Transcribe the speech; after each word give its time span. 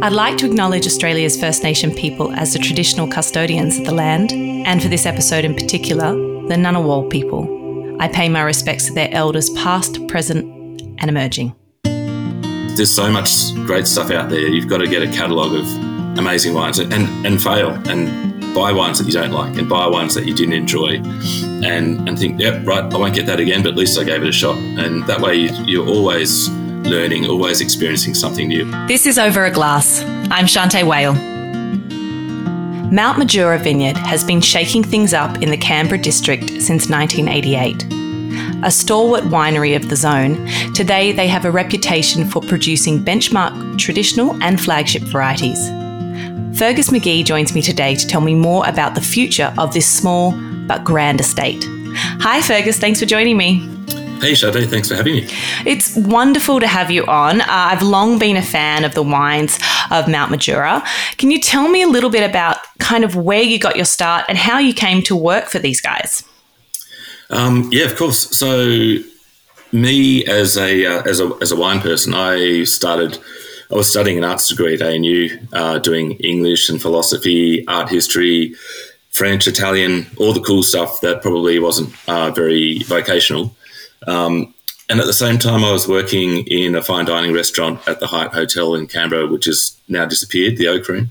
I'd 0.00 0.12
like 0.12 0.36
to 0.38 0.46
acknowledge 0.46 0.86
Australia's 0.86 1.38
First 1.38 1.64
Nation 1.64 1.92
people 1.92 2.32
as 2.34 2.52
the 2.52 2.60
traditional 2.60 3.08
custodians 3.08 3.78
of 3.78 3.84
the 3.84 3.92
land, 3.92 4.30
and 4.32 4.80
for 4.80 4.86
this 4.86 5.04
episode 5.06 5.44
in 5.44 5.54
particular, 5.54 6.12
the 6.12 6.54
Ngunnawal 6.54 7.10
people. 7.10 7.96
I 8.00 8.06
pay 8.06 8.28
my 8.28 8.42
respects 8.42 8.86
to 8.86 8.92
their 8.92 9.08
elders, 9.10 9.50
past, 9.50 10.06
present, 10.06 10.44
and 10.98 11.08
emerging. 11.08 11.52
There's 11.82 12.94
so 12.94 13.10
much 13.10 13.52
great 13.66 13.88
stuff 13.88 14.12
out 14.12 14.30
there. 14.30 14.38
You've 14.38 14.68
got 14.68 14.78
to 14.78 14.86
get 14.86 15.02
a 15.02 15.08
catalogue 15.08 15.52
of 15.52 15.66
amazing 16.16 16.54
wines 16.54 16.78
and, 16.78 16.92
and 16.92 17.42
fail 17.42 17.70
and 17.88 18.54
buy 18.54 18.70
wines 18.70 19.00
that 19.00 19.06
you 19.06 19.12
don't 19.12 19.32
like 19.32 19.58
and 19.58 19.68
buy 19.68 19.88
wines 19.88 20.14
that 20.14 20.26
you 20.26 20.34
didn't 20.34 20.54
enjoy 20.54 21.00
and, 21.64 22.08
and 22.08 22.16
think, 22.16 22.40
yep, 22.40 22.64
right, 22.64 22.84
I 22.84 22.96
won't 22.96 23.16
get 23.16 23.26
that 23.26 23.40
again, 23.40 23.64
but 23.64 23.70
at 23.70 23.76
least 23.76 23.98
I 23.98 24.04
gave 24.04 24.22
it 24.22 24.28
a 24.28 24.32
shot. 24.32 24.58
And 24.58 25.04
that 25.08 25.20
way 25.20 25.34
you, 25.34 25.50
you're 25.64 25.88
always 25.88 26.48
learning, 26.88 27.26
always 27.26 27.60
experiencing 27.60 28.14
something 28.14 28.48
new. 28.48 28.64
This 28.86 29.06
is 29.06 29.18
Over 29.18 29.44
a 29.44 29.50
Glass. 29.50 30.02
I'm 30.30 30.46
Shanteh 30.46 30.86
Wale. 30.86 31.14
Mount 32.90 33.18
Majura 33.18 33.62
Vineyard 33.62 33.98
has 33.98 34.24
been 34.24 34.40
shaking 34.40 34.82
things 34.82 35.12
up 35.12 35.42
in 35.42 35.50
the 35.50 35.56
Canberra 35.58 36.00
district 36.00 36.48
since 36.48 36.88
1988. 36.88 37.84
A 38.64 38.70
stalwart 38.70 39.24
winery 39.24 39.76
of 39.76 39.90
the 39.90 39.96
zone, 39.96 40.46
today 40.74 41.12
they 41.12 41.28
have 41.28 41.44
a 41.44 41.50
reputation 41.50 42.28
for 42.28 42.40
producing 42.40 42.98
benchmark 43.04 43.78
traditional 43.78 44.42
and 44.42 44.60
flagship 44.60 45.02
varieties. 45.02 45.68
Fergus 46.58 46.88
McGhie 46.88 47.24
joins 47.24 47.54
me 47.54 47.62
today 47.62 47.94
to 47.94 48.06
tell 48.06 48.22
me 48.22 48.34
more 48.34 48.66
about 48.66 48.94
the 48.94 49.00
future 49.00 49.54
of 49.58 49.74
this 49.74 49.86
small 49.86 50.32
but 50.66 50.82
grand 50.82 51.20
estate. 51.20 51.64
Hi, 52.20 52.40
Fergus, 52.40 52.78
thanks 52.78 52.98
for 52.98 53.06
joining 53.06 53.36
me. 53.36 53.77
Hey, 54.20 54.32
Shanteh, 54.32 54.68
thanks 54.68 54.88
for 54.88 54.96
having 54.96 55.14
me. 55.14 55.28
It's 55.64 55.94
wonderful 55.94 56.58
to 56.58 56.66
have 56.66 56.90
you 56.90 57.06
on. 57.06 57.40
Uh, 57.40 57.46
I've 57.48 57.82
long 57.82 58.18
been 58.18 58.36
a 58.36 58.42
fan 58.42 58.84
of 58.84 58.94
the 58.94 59.02
wines 59.02 59.60
of 59.92 60.08
Mount 60.08 60.32
Majura. 60.32 60.84
Can 61.18 61.30
you 61.30 61.40
tell 61.40 61.68
me 61.68 61.82
a 61.82 61.86
little 61.86 62.10
bit 62.10 62.28
about 62.28 62.58
kind 62.80 63.04
of 63.04 63.14
where 63.14 63.42
you 63.42 63.60
got 63.60 63.76
your 63.76 63.84
start 63.84 64.24
and 64.28 64.36
how 64.36 64.58
you 64.58 64.74
came 64.74 65.02
to 65.02 65.14
work 65.14 65.46
for 65.46 65.60
these 65.60 65.80
guys? 65.80 66.24
Um, 67.30 67.68
yeah, 67.70 67.84
of 67.84 67.94
course. 67.96 68.36
So, 68.36 68.96
me 69.70 70.26
as 70.26 70.56
a 70.56 70.84
uh, 70.84 71.02
as 71.02 71.20
a 71.20 71.30
as 71.40 71.52
a 71.52 71.56
wine 71.56 71.80
person, 71.80 72.12
I 72.12 72.64
started. 72.64 73.18
I 73.70 73.74
was 73.74 73.88
studying 73.88 74.16
an 74.16 74.24
arts 74.24 74.48
degree 74.48 74.74
at 74.74 74.82
ANU, 74.82 75.28
uh, 75.52 75.78
doing 75.78 76.12
English 76.12 76.70
and 76.70 76.80
philosophy, 76.80 77.68
art 77.68 77.90
history, 77.90 78.54
French, 79.10 79.46
Italian, 79.46 80.06
all 80.16 80.32
the 80.32 80.40
cool 80.40 80.62
stuff 80.62 81.02
that 81.02 81.20
probably 81.20 81.58
wasn't 81.58 81.94
uh, 82.08 82.30
very 82.30 82.78
vocational. 82.84 83.54
Um, 84.06 84.54
and 84.88 85.00
at 85.00 85.06
the 85.06 85.12
same 85.12 85.38
time, 85.38 85.64
I 85.64 85.72
was 85.72 85.86
working 85.86 86.46
in 86.46 86.74
a 86.74 86.82
fine 86.82 87.04
dining 87.04 87.34
restaurant 87.34 87.86
at 87.86 88.00
the 88.00 88.06
Hyatt 88.06 88.32
Hotel 88.32 88.74
in 88.74 88.86
Canberra, 88.86 89.26
which 89.26 89.44
has 89.44 89.76
now 89.88 90.06
disappeared, 90.06 90.56
the 90.56 90.68
Oak 90.68 90.88
Room. 90.88 91.10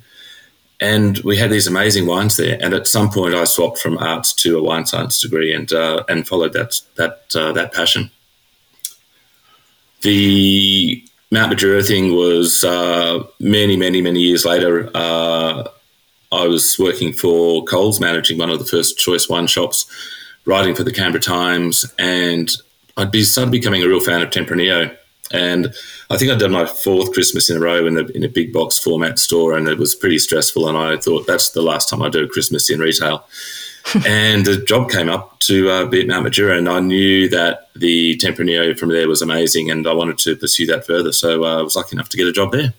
And 0.80 1.19
we 1.19 1.38
had 1.38 1.52
these 1.52 1.67
amazing 1.67 2.05
wines 2.08 2.38
there. 2.38 2.58
And 2.61 2.73
at 2.73 2.88
some 2.88 3.09
point, 3.09 3.35
I 3.35 3.43
swapped 3.43 3.77
from 3.77 3.97
arts 3.97 4.33
to 4.35 4.58
a 4.58 4.63
wine 4.63 4.85
science 4.85 5.21
degree 5.21 5.53
and 5.53 5.71
uh, 5.71 6.03
and 6.08 6.27
followed 6.27 6.53
that 6.53 6.81
that 6.95 7.35
uh, 7.35 7.52
that 7.53 7.73
passion. 7.73 8.11
The 10.02 11.03
Mount 11.31 11.52
Majura 11.52 11.85
thing 11.85 12.15
was 12.15 12.63
uh, 12.63 13.23
many, 13.39 13.75
many, 13.75 14.02
many 14.02 14.21
years 14.21 14.45
later. 14.45 14.89
Uh, 14.93 15.67
I 16.31 16.47
was 16.47 16.77
working 16.77 17.13
for 17.13 17.63
Coles, 17.65 17.99
managing 17.99 18.38
one 18.38 18.49
of 18.49 18.59
the 18.59 18.65
first 18.65 18.97
choice 18.97 19.27
wine 19.27 19.47
shops, 19.47 19.85
writing 20.45 20.75
for 20.75 20.83
the 20.83 20.93
Canberra 20.93 21.21
Times, 21.21 21.91
and 21.97 22.49
I'd 22.97 23.11
be 23.11 23.23
started 23.23 23.51
becoming 23.51 23.83
a 23.83 23.87
real 23.87 23.99
fan 23.99 24.21
of 24.21 24.29
Tempranillo. 24.29 24.95
And 25.31 25.73
I 26.09 26.17
think 26.17 26.31
I'd 26.31 26.39
done 26.39 26.51
my 26.51 26.65
fourth 26.65 27.13
Christmas 27.13 27.49
in 27.49 27.57
a 27.57 27.59
row 27.59 27.85
in, 27.85 27.95
the, 27.95 28.05
in 28.15 28.23
a 28.23 28.29
big 28.29 28.53
box 28.53 28.79
format 28.79 29.19
store, 29.19 29.57
and 29.57 29.67
it 29.67 29.77
was 29.77 29.93
pretty 29.93 30.19
stressful. 30.19 30.67
And 30.67 30.77
I 30.77 30.97
thought 30.97 31.27
that's 31.27 31.51
the 31.51 31.61
last 31.61 31.89
time 31.89 32.01
I 32.01 32.09
do 32.09 32.23
a 32.23 32.27
Christmas 32.27 32.69
in 32.69 32.79
retail. 32.79 33.25
and 34.05 34.47
a 34.47 34.61
job 34.63 34.89
came 34.89 35.09
up 35.09 35.39
to 35.39 35.69
uh, 35.69 35.86
be 35.86 36.02
at 36.02 36.07
Mount 36.07 36.25
Majura, 36.25 36.57
and 36.57 36.67
I 36.67 36.80
knew 36.80 37.30
that 37.30 37.69
the 37.75 38.17
Tempranillo 38.17 38.77
from 38.77 38.89
there 38.89 39.07
was 39.07 39.21
amazing, 39.21 39.69
and 39.69 39.87
I 39.87 39.93
wanted 39.93 40.17
to 40.19 40.36
pursue 40.36 40.65
that 40.67 40.86
further. 40.86 41.11
So 41.11 41.45
uh, 41.45 41.59
I 41.59 41.61
was 41.61 41.75
lucky 41.75 41.95
enough 41.95 42.09
to 42.09 42.17
get 42.17 42.27
a 42.27 42.33
job 42.33 42.52
there. 42.52 42.73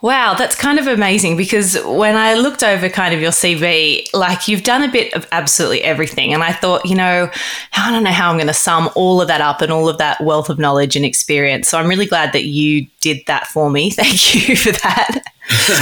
Wow, 0.00 0.34
that's 0.34 0.54
kind 0.54 0.78
of 0.78 0.86
amazing 0.86 1.36
because 1.36 1.76
when 1.84 2.16
I 2.16 2.34
looked 2.34 2.62
over 2.62 2.88
kind 2.88 3.12
of 3.12 3.20
your 3.20 3.32
CV, 3.32 4.06
like 4.14 4.46
you've 4.46 4.62
done 4.62 4.84
a 4.84 4.90
bit 4.90 5.12
of 5.14 5.26
absolutely 5.32 5.82
everything. 5.82 6.32
And 6.32 6.42
I 6.42 6.52
thought, 6.52 6.86
you 6.86 6.94
know, 6.94 7.28
I 7.76 7.90
don't 7.90 8.04
know 8.04 8.12
how 8.12 8.30
I'm 8.30 8.36
going 8.36 8.46
to 8.46 8.54
sum 8.54 8.90
all 8.94 9.20
of 9.20 9.26
that 9.26 9.40
up 9.40 9.60
and 9.60 9.72
all 9.72 9.88
of 9.88 9.98
that 9.98 10.20
wealth 10.20 10.50
of 10.50 10.58
knowledge 10.58 10.94
and 10.94 11.04
experience. 11.04 11.68
So 11.68 11.78
I'm 11.78 11.88
really 11.88 12.06
glad 12.06 12.32
that 12.32 12.44
you 12.44 12.86
did 13.00 13.26
that 13.26 13.48
for 13.48 13.70
me. 13.70 13.90
Thank 13.98 14.48
you 14.48 14.54
for 14.54 14.70
that. 14.70 15.24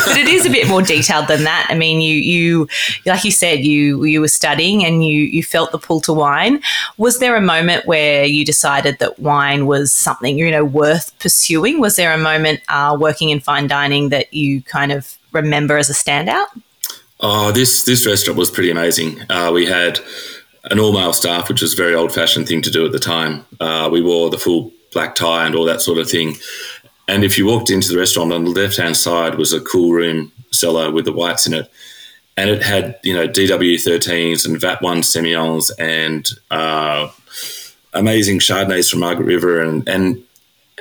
But 0.06 0.16
it 0.16 0.28
is 0.28 0.46
a 0.46 0.50
bit 0.50 0.68
more 0.68 0.82
detailed 0.82 1.28
than 1.28 1.44
that. 1.44 1.66
I 1.68 1.74
mean, 1.74 2.00
you 2.00 2.14
you 2.14 2.68
like 3.04 3.24
you 3.24 3.30
said, 3.30 3.64
you 3.64 4.04
you 4.04 4.20
were 4.20 4.28
studying 4.28 4.84
and 4.84 5.04
you 5.04 5.22
you 5.22 5.42
felt 5.42 5.72
the 5.72 5.78
pull 5.78 6.00
to 6.02 6.12
wine. 6.12 6.62
Was 6.98 7.18
there 7.18 7.36
a 7.36 7.40
moment 7.40 7.86
where 7.86 8.24
you 8.24 8.44
decided 8.44 8.98
that 8.98 9.18
wine 9.18 9.66
was 9.66 9.92
something 9.92 10.38
you 10.38 10.50
know 10.50 10.64
worth 10.64 11.18
pursuing? 11.18 11.80
Was 11.80 11.96
there 11.96 12.12
a 12.12 12.18
moment 12.18 12.60
uh, 12.68 12.96
working 12.98 13.30
in 13.30 13.40
fine 13.40 13.66
dining 13.66 14.10
that 14.10 14.32
you 14.32 14.62
kind 14.62 14.92
of 14.92 15.18
remember 15.32 15.76
as 15.76 15.90
a 15.90 15.94
standout? 15.94 16.46
Oh, 17.20 17.50
this 17.52 17.84
this 17.84 18.06
restaurant 18.06 18.38
was 18.38 18.50
pretty 18.50 18.70
amazing. 18.70 19.20
Uh, 19.30 19.50
we 19.52 19.66
had 19.66 20.00
an 20.70 20.78
all 20.78 20.92
male 20.92 21.12
staff, 21.12 21.48
which 21.48 21.62
was 21.62 21.72
a 21.72 21.76
very 21.76 21.94
old 21.94 22.12
fashioned 22.12 22.48
thing 22.48 22.62
to 22.62 22.70
do 22.70 22.84
at 22.84 22.92
the 22.92 22.98
time. 22.98 23.44
Uh, 23.60 23.88
we 23.90 24.02
wore 24.02 24.30
the 24.30 24.38
full 24.38 24.72
black 24.92 25.14
tie 25.14 25.46
and 25.46 25.54
all 25.54 25.64
that 25.64 25.80
sort 25.80 25.98
of 25.98 26.08
thing. 26.10 26.34
And 27.08 27.24
if 27.24 27.38
you 27.38 27.46
walked 27.46 27.70
into 27.70 27.92
the 27.92 27.98
restaurant 27.98 28.32
on 28.32 28.44
the 28.44 28.50
left 28.50 28.76
hand 28.76 28.96
side 28.96 29.36
was 29.36 29.52
a 29.52 29.60
cool 29.60 29.92
room 29.92 30.32
cellar 30.50 30.90
with 30.90 31.04
the 31.04 31.12
whites 31.12 31.46
in 31.46 31.54
it. 31.54 31.70
And 32.36 32.50
it 32.50 32.62
had, 32.62 32.98
you 33.02 33.14
know, 33.14 33.26
DW13s 33.26 34.44
and 34.44 34.56
VAT1 34.56 35.04
Semillons 35.04 35.70
and 35.78 36.28
uh, 36.50 37.10
amazing 37.94 38.40
Chardonnays 38.40 38.90
from 38.90 39.00
Margaret 39.00 39.24
River. 39.26 39.62
And, 39.62 39.88
and, 39.88 40.22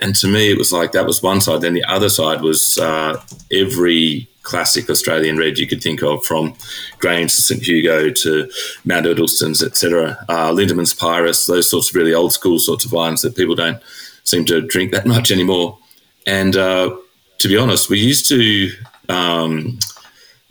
and 0.01 0.15
to 0.15 0.27
me, 0.27 0.51
it 0.51 0.57
was 0.57 0.73
like 0.73 0.91
that 0.91 1.05
was 1.05 1.23
one 1.23 1.39
side. 1.39 1.61
Then 1.61 1.73
the 1.73 1.85
other 1.85 2.09
side 2.09 2.41
was 2.41 2.77
uh, 2.77 3.21
every 3.53 4.27
classic 4.45 4.89
Australian 4.89 5.37
red 5.37 5.57
you 5.57 5.67
could 5.67 5.81
think 5.81 6.01
of, 6.01 6.23
from 6.23 6.55
Grange 6.99 7.35
to 7.35 7.41
St 7.41 7.63
Hugo 7.63 8.09
to 8.09 8.49
Mount 8.85 9.05
Edelstones, 9.05 9.63
etc. 9.63 10.23
Uh, 10.29 10.51
Lindeman's 10.51 10.93
Pyrus, 10.93 11.45
those 11.45 11.69
sorts 11.69 11.89
of 11.89 11.95
really 11.95 12.13
old 12.13 12.31
school 12.31 12.59
sorts 12.59 12.85
of 12.85 12.91
wines 12.91 13.21
that 13.21 13.35
people 13.35 13.55
don't 13.55 13.81
seem 14.23 14.45
to 14.45 14.61
drink 14.61 14.91
that 14.91 15.05
much 15.15 15.31
anymore. 15.31 15.77
And 16.25 16.55
uh, 16.55 16.95
to 17.39 17.47
be 17.47 17.57
honest, 17.57 17.89
we 17.89 17.99
used 17.99 18.27
to 18.29 18.71
um, 19.09 19.79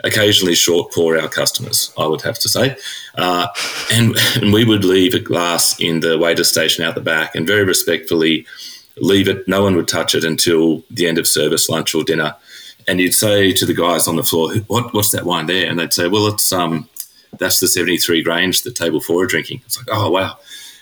occasionally 0.04 0.54
short 0.54 0.92
pour 0.92 1.18
our 1.18 1.28
customers, 1.28 1.92
I 1.98 2.06
would 2.06 2.22
have 2.22 2.38
to 2.40 2.48
say. 2.48 2.76
Uh, 3.16 3.48
and, 3.92 4.16
and 4.36 4.52
we 4.52 4.64
would 4.64 4.84
leave 4.84 5.14
a 5.14 5.20
glass 5.20 5.80
in 5.80 6.00
the 6.00 6.18
waiter 6.18 6.44
station 6.44 6.84
out 6.84 6.94
the 6.94 7.00
back 7.00 7.34
and 7.34 7.46
very 7.46 7.64
respectfully 7.64 8.46
leave 8.96 9.28
it. 9.28 9.48
No 9.48 9.62
one 9.62 9.74
would 9.76 9.88
touch 9.88 10.14
it 10.14 10.24
until 10.24 10.84
the 10.90 11.06
end 11.06 11.18
of 11.18 11.26
service, 11.26 11.68
lunch 11.68 11.94
or 11.94 12.04
dinner. 12.04 12.36
And 12.86 13.00
you'd 13.00 13.14
say 13.14 13.52
to 13.52 13.64
the 13.64 13.74
guys 13.74 14.06
on 14.06 14.16
the 14.16 14.22
floor, 14.22 14.54
what, 14.66 14.92
what's 14.92 15.10
that 15.12 15.24
wine 15.24 15.46
there? 15.46 15.68
And 15.68 15.78
they'd 15.78 15.92
say, 15.92 16.06
well, 16.06 16.26
it's 16.26 16.52
um, 16.52 16.88
that's 17.38 17.60
the 17.60 17.66
73 17.66 18.22
Grange 18.22 18.62
that 18.62 18.76
table 18.76 19.00
four 19.00 19.24
are 19.24 19.26
drinking. 19.26 19.62
It's 19.64 19.78
like, 19.78 19.86
oh, 19.90 20.10
wow. 20.10 20.38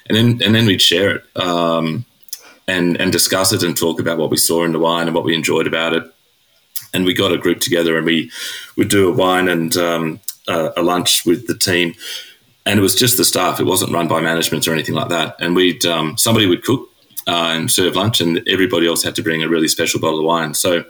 And 0.07 0.17
then, 0.17 0.43
and 0.43 0.55
then 0.55 0.67
we'd 0.67 0.83
share 0.83 1.17
it. 1.17 1.37
Um, 1.37 2.05
and 2.69 3.01
and 3.01 3.13
discuss 3.13 3.53
it 3.53 3.63
and 3.63 3.77
talk 3.77 4.01
about 4.01 4.19
what 4.19 4.31
we 4.31 4.37
saw 4.37 4.65
in 4.65 4.73
the 4.73 4.79
wine 4.79 5.07
and 5.07 5.15
what 5.15 5.25
we 5.25 5.35
enjoyed 5.35 5.67
about 5.67 5.93
it. 5.93 6.05
And 6.95 7.05
we 7.05 7.15
got 7.15 7.33
a 7.33 7.39
group 7.39 7.61
together 7.61 7.97
and 7.97 8.07
we 8.07 8.31
would 8.77 8.89
do 8.89 9.09
a 9.09 9.13
wine 9.13 9.49
and 9.49 9.75
um, 9.77 10.21
a, 10.47 10.73
a, 10.77 10.83
lunch 10.83 11.25
with 11.25 11.47
the 11.47 11.57
team. 11.57 11.95
And 12.67 12.79
it 12.79 12.83
was 12.83 12.95
just 12.95 13.17
the 13.17 13.25
staff. 13.25 13.59
It 13.59 13.65
wasn't 13.65 13.93
run 13.93 14.09
by 14.09 14.21
management 14.21 14.69
or 14.69 14.73
anything 14.73 14.95
like 14.95 15.09
that. 15.09 15.37
And 15.41 15.57
we'd 15.57 15.85
um, 15.87 16.19
somebody 16.19 16.47
would 16.47 16.63
cook 16.63 16.91
uh, 17.27 17.55
and 17.55 17.71
serve 17.71 17.97
lunch, 17.97 18.21
and 18.21 18.47
everybody 18.49 18.87
else 18.87 19.03
had 19.03 19.15
to 19.17 19.23
bring 19.23 19.43
a 19.43 19.49
really 19.49 19.69
special 19.69 20.01
bottle 20.01 20.21
of 20.21 20.27
wine. 20.27 20.55
So 20.55 20.85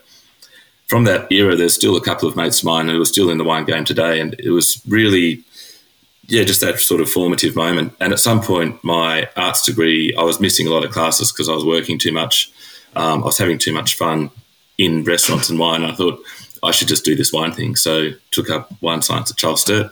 from 0.89 1.05
that 1.05 1.31
era, 1.31 1.57
there's 1.57 1.75
still 1.75 1.97
a 1.97 2.01
couple 2.01 2.29
of 2.29 2.37
mates 2.37 2.61
of 2.61 2.67
mine 2.67 2.89
who 2.89 3.01
are 3.01 3.07
still 3.07 3.31
in 3.31 3.39
the 3.39 3.45
wine 3.45 3.65
game 3.65 3.85
today, 3.85 4.21
and 4.21 4.35
it 4.39 4.51
was 4.51 4.83
really 4.89 5.45
yeah, 6.27 6.45
just 6.45 6.61
that 6.61 6.79
sort 6.81 7.01
of 7.01 7.11
formative 7.11 7.57
moment. 7.57 7.95
And 8.01 8.13
at 8.13 8.21
some 8.21 8.41
point, 8.41 8.83
my 8.85 9.29
arts 9.37 9.65
degree, 9.65 10.15
I 10.17 10.23
was 10.23 10.41
missing 10.41 10.67
a 10.67 10.71
lot 10.71 10.85
of 10.85 10.93
classes 10.93 11.33
because 11.33 11.49
I 11.49 11.53
was 11.53 11.65
working 11.65 11.99
too 11.99 12.13
much. 12.13 12.51
Um, 12.95 13.23
I 13.23 13.27
was 13.27 13.39
having 13.39 13.59
too 13.59 13.73
much 13.73 13.97
fun 13.97 14.31
in 14.79 15.05
restaurants 15.05 15.51
and 15.51 15.59
wine. 15.59 15.83
I 15.83 15.95
thought 15.95 16.23
I 16.63 16.71
should 16.71 16.89
just 16.89 17.05
do 17.05 17.17
this 17.17 17.33
wine 17.33 17.53
thing. 17.53 17.77
So 17.77 18.11
took 18.31 18.51
up 18.51 18.73
wine 18.81 19.03
science 19.03 19.31
at 19.31 19.37
Charles 19.37 19.63
Sturt. 19.63 19.91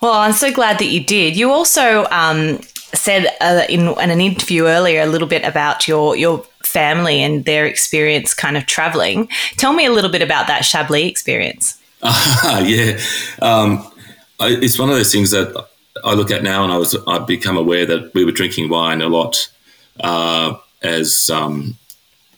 Well, 0.00 0.12
I'm 0.12 0.32
so 0.32 0.52
glad 0.52 0.78
that 0.78 0.86
you 0.86 1.02
did. 1.02 1.36
You 1.36 1.50
also 1.50 2.06
um, 2.10 2.60
said 2.94 3.26
uh, 3.40 3.64
in, 3.68 3.88
in, 3.88 4.10
an 4.10 4.20
interview 4.20 4.66
earlier 4.66 5.02
a 5.02 5.06
little 5.06 5.26
bit 5.26 5.44
about 5.44 5.88
your 5.88 6.16
your 6.16 6.44
family 6.62 7.22
and 7.22 7.44
their 7.44 7.66
experience 7.66 8.32
kind 8.32 8.56
of 8.56 8.66
traveling. 8.66 9.28
Tell 9.56 9.72
me 9.72 9.86
a 9.86 9.90
little 9.90 10.10
bit 10.10 10.22
about 10.22 10.46
that 10.46 10.64
Chablis 10.64 11.08
experience. 11.08 11.80
Uh, 12.02 12.62
yeah. 12.66 12.98
Um, 13.42 13.90
I, 14.40 14.48
it's 14.50 14.78
one 14.78 14.88
of 14.90 14.96
those 14.96 15.12
things 15.12 15.30
that 15.32 15.66
I 16.04 16.14
look 16.14 16.30
at 16.30 16.42
now, 16.42 16.62
and 16.64 16.72
I 16.72 16.78
was 16.78 16.96
I've 17.06 17.26
become 17.26 17.56
aware 17.56 17.86
that 17.86 18.12
we 18.14 18.24
were 18.24 18.32
drinking 18.32 18.68
wine 18.68 19.02
a 19.02 19.08
lot 19.08 19.48
uh, 20.00 20.56
as 20.82 21.28
um, 21.30 21.76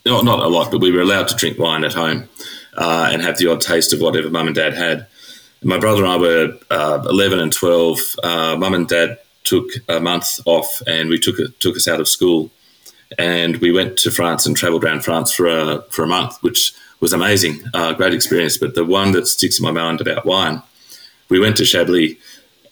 not 0.06 0.24
not 0.24 0.40
a 0.40 0.48
lot, 0.48 0.70
but 0.70 0.80
we 0.80 0.90
were 0.92 1.02
allowed 1.02 1.28
to 1.28 1.36
drink 1.36 1.58
wine 1.58 1.84
at 1.84 1.94
home. 1.94 2.28
uh, 2.76 3.10
and 3.12 3.22
have 3.22 3.38
the 3.38 3.46
odd 3.46 3.60
taste 3.60 3.92
of 3.92 4.00
whatever 4.00 4.30
mum 4.30 4.46
and 4.46 4.56
dad 4.56 4.74
had. 4.74 5.06
My 5.62 5.78
brother 5.78 6.04
and 6.04 6.12
I 6.12 6.16
were 6.16 6.58
uh, 6.70 7.04
11 7.08 7.38
and 7.38 7.52
12. 7.52 7.98
Uh, 8.22 8.56
mum 8.56 8.74
and 8.74 8.88
dad 8.88 9.18
took 9.44 9.66
a 9.88 10.00
month 10.00 10.40
off, 10.46 10.82
and 10.86 11.08
we 11.10 11.18
took 11.18 11.36
took 11.58 11.76
us 11.76 11.88
out 11.88 12.00
of 12.00 12.08
school, 12.08 12.50
and 13.18 13.56
we 13.58 13.72
went 13.72 13.98
to 13.98 14.10
France 14.10 14.46
and 14.46 14.56
travelled 14.56 14.84
around 14.84 15.04
France 15.04 15.32
for 15.32 15.46
a 15.46 15.82
for 15.90 16.04
a 16.04 16.08
month, 16.08 16.38
which 16.42 16.72
was 17.00 17.12
amazing, 17.12 17.60
uh, 17.74 17.92
great 17.94 18.14
experience. 18.14 18.58
But 18.58 18.74
the 18.74 18.84
one 18.84 19.12
that 19.12 19.26
sticks 19.26 19.58
in 19.58 19.64
my 19.64 19.72
mind 19.72 20.00
about 20.00 20.24
wine, 20.24 20.62
we 21.30 21.40
went 21.40 21.56
to 21.56 21.64
Chablis, 21.64 22.16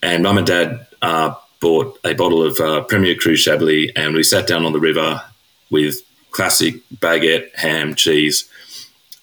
and 0.02 0.22
mum 0.22 0.38
and 0.38 0.46
dad 0.46 0.86
uh, 1.00 1.34
bought 1.60 1.98
a 2.04 2.14
bottle 2.14 2.42
of 2.42 2.58
uh, 2.60 2.82
Premier 2.82 3.14
Cru 3.14 3.36
Chablis, 3.36 3.92
and 3.96 4.14
we 4.14 4.22
sat 4.22 4.46
down 4.46 4.66
on 4.66 4.72
the 4.72 4.80
river 4.80 5.22
with 5.70 6.02
classic 6.30 6.76
baguette, 6.94 7.54
ham, 7.54 7.94
cheese, 7.94 8.48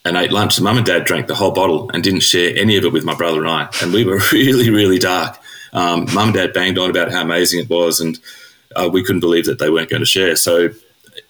and 0.04 0.18
ate 0.18 0.32
lunch. 0.32 0.60
Mum 0.60 0.78
and 0.78 0.86
dad 0.86 1.06
drank 1.06 1.28
the 1.28 1.36
whole 1.36 1.52
bottle 1.52 1.90
and 1.92 2.04
didn't 2.04 2.22
share 2.22 2.56
any 2.58 2.78
of 2.78 2.86
it 2.86 2.94
with 2.94 3.04
my 3.04 3.16
brother 3.16 3.42
and 3.42 3.50
I. 3.50 3.70
And 3.82 3.94
we 3.94 4.06
were 4.06 4.20
really, 4.32 4.70
really 4.70 5.00
dark. 5.00 5.38
Um, 5.74 6.06
Mum 6.14 6.30
and 6.30 6.34
dad 6.34 6.54
banged 6.54 6.78
on 6.78 6.90
about 6.90 7.12
how 7.12 7.22
amazing 7.22 7.60
it 7.60 7.70
was, 7.70 8.00
and 8.00 8.18
uh, 8.76 8.90
we 8.92 9.04
couldn't 9.04 9.22
believe 9.22 9.46
that 9.46 9.60
they 9.60 9.70
weren't 9.70 9.90
going 9.90 10.02
to 10.02 10.06
share. 10.06 10.36
So 10.36 10.70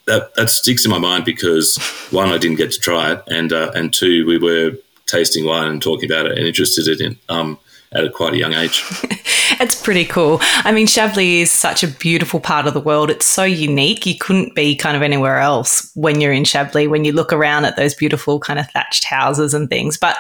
that, 0.06 0.36
that 0.36 0.50
sticks 0.50 0.86
in 0.86 0.92
my 0.92 1.00
mind 1.00 1.26
because 1.26 1.78
one, 2.12 2.30
I 2.30 2.38
didn't 2.38 2.58
get 2.58 2.72
to 2.72 2.80
try 2.80 3.14
it, 3.14 3.24
and 3.28 3.52
uh, 3.52 3.72
and 3.74 3.94
two, 3.94 4.26
we 4.26 4.38
were 4.38 4.78
tasting 5.08 5.46
wine 5.46 5.68
and 5.68 5.82
talking 5.82 6.10
about 6.10 6.26
it 6.26 6.38
and 6.38 6.48
interested 6.48 6.88
in 6.88 7.14
it. 7.14 7.18
Um, 7.30 7.60
at 7.96 8.04
a 8.04 8.10
quite 8.10 8.34
a 8.34 8.38
young 8.38 8.54
age. 8.54 8.84
it's 9.62 9.82
pretty 9.82 10.06
cool. 10.06 10.40
I 10.42 10.72
mean, 10.72 10.86
Chablis 10.86 11.44
is 11.44 11.52
such 11.52 11.84
a 11.84 11.88
beautiful 11.88 12.40
part 12.40 12.68
of 12.68 12.74
the 12.74 12.82
world. 12.82 13.10
It's 13.10 13.26
so 13.26 13.44
unique. 13.44 14.06
You 14.06 14.18
couldn't 14.18 14.54
be 14.54 14.76
kind 14.76 14.98
of 14.98 15.02
anywhere 15.02 15.40
else 15.40 15.90
when 15.96 16.20
you're 16.20 16.34
in 16.34 16.44
Chablis, 16.44 16.90
when 16.90 17.06
you 17.06 17.14
look 17.14 17.32
around 17.32 17.66
at 17.66 17.78
those 17.78 17.94
beautiful 17.94 18.40
kind 18.40 18.60
of 18.60 18.70
thatched 18.72 19.06
houses 19.06 19.54
and 19.54 19.70
things. 19.70 19.98
But 19.98 20.18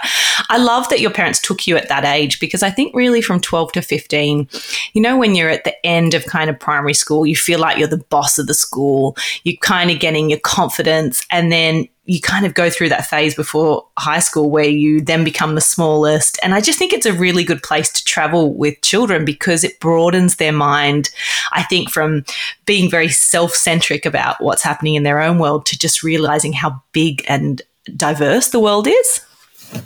I 0.50 0.58
love 0.58 0.88
that 0.90 1.02
your 1.02 1.12
parents 1.12 1.42
took 1.42 1.68
you 1.68 1.76
at 1.76 1.90
that 1.90 2.06
age 2.06 2.40
because 2.40 2.64
I 2.64 2.70
think 2.70 2.96
really 2.96 3.22
from 3.22 3.42
12 3.42 3.74
to 3.74 3.82
15, 3.82 4.48
you 4.94 5.02
know, 5.02 5.18
when 5.18 5.36
you're 5.36 5.50
at 5.50 5.66
the 5.66 5.86
end 5.86 6.14
of 6.14 6.26
kind 6.26 6.50
of 6.50 6.60
primary 6.60 6.94
school, 6.94 7.26
you 7.26 7.36
feel 7.36 7.60
like 7.60 7.78
you're 7.78 7.88
the 7.88 7.98
boss 7.98 8.38
of 8.38 8.48
the 8.48 8.54
school. 8.54 9.18
You're 9.44 9.58
kind 9.58 9.92
of 9.92 10.00
getting 10.00 10.30
your 10.30 10.40
confidence. 10.40 11.26
And 11.30 11.52
then 11.52 11.90
you 12.06 12.22
kind 12.22 12.46
of 12.46 12.54
go 12.54 12.70
through 12.70 12.90
that 12.90 13.08
phase 13.08 13.34
before 13.36 13.86
high 13.98 14.20
school 14.20 14.50
where 14.50 14.68
you 14.68 15.02
then 15.02 15.24
become 15.24 15.56
the 15.56 15.62
smallest. 15.62 16.40
And 16.44 16.54
I 16.54 16.62
just 16.62 16.78
think 16.78 16.94
it's 16.94 17.06
a 17.06 17.14
really 17.14 17.44
good 17.44 17.64
place 17.64 17.92
to 17.94 18.04
travel 18.04 18.54
with 18.54 18.80
children 18.82 19.26
because 19.26 19.64
it 19.64 19.80
broadens 19.80 20.36
their 20.36 20.52
mind, 20.52 21.10
I 21.52 21.64
think, 21.64 21.90
from 21.90 22.24
being 22.66 22.90
very 22.90 23.10
self 23.10 23.54
centric 23.54 24.06
about 24.06 24.40
what's 24.40 24.62
happening 24.62 24.96
in 24.96 25.04
their 25.04 25.20
own 25.20 25.40
world 25.40 25.66
to 25.68 25.80
just 25.80 26.04
realizing 26.04 26.54
how 26.54 26.82
big 26.92 27.26
and 27.28 27.62
diverse 27.96 28.50
the 28.50 28.60
world 28.60 28.88
is. 28.88 29.22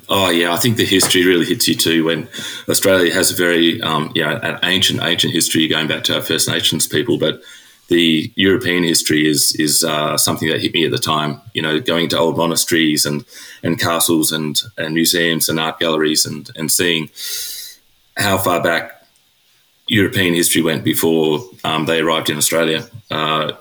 Oh 0.10 0.30
yeah, 0.30 0.54
I 0.54 0.58
think 0.58 0.78
the 0.78 0.86
history 0.86 1.26
really 1.26 1.46
hits 1.46 1.68
you 1.68 1.76
too. 1.76 2.06
When 2.06 2.28
Australia 2.68 3.14
has 3.14 3.32
a 3.32 3.36
very, 3.36 3.82
um, 3.82 4.12
you 4.14 4.24
know, 4.24 4.38
an 4.44 4.60
ancient, 4.64 5.02
ancient 5.02 5.34
history 5.34 5.68
going 5.68 5.88
back 5.88 6.04
to 6.06 6.16
our 6.16 6.22
First 6.22 6.50
Nations 6.50 6.86
people, 6.86 7.18
but 7.18 7.42
the 7.90 8.32
European 8.36 8.84
history 8.84 9.28
is 9.28 9.54
is 9.56 9.84
uh, 9.84 10.18
something 10.18 10.48
that 10.50 10.62
hit 10.62 10.74
me 10.74 10.86
at 10.86 10.92
the 10.92 10.98
time. 10.98 11.42
You 11.54 11.62
know, 11.62 11.80
going 11.80 12.10
to 12.10 12.18
old 12.18 12.38
monasteries 12.38 13.06
and 13.06 13.26
and 13.64 13.80
castles 13.80 14.32
and 14.32 14.62
and 14.78 14.94
museums 14.94 15.50
and 15.50 15.60
art 15.60 15.80
galleries 15.80 16.26
and 16.26 16.50
and 16.56 16.72
seeing 16.72 17.10
how 18.16 18.38
far 18.38 18.62
back 18.62 19.04
European 19.88 20.34
history 20.34 20.62
went 20.62 20.84
before 20.84 21.42
um, 21.64 21.86
they 21.86 22.00
arrived 22.00 22.30
in 22.30 22.38
Australia. 22.38 22.88
Uh, 23.10 23.54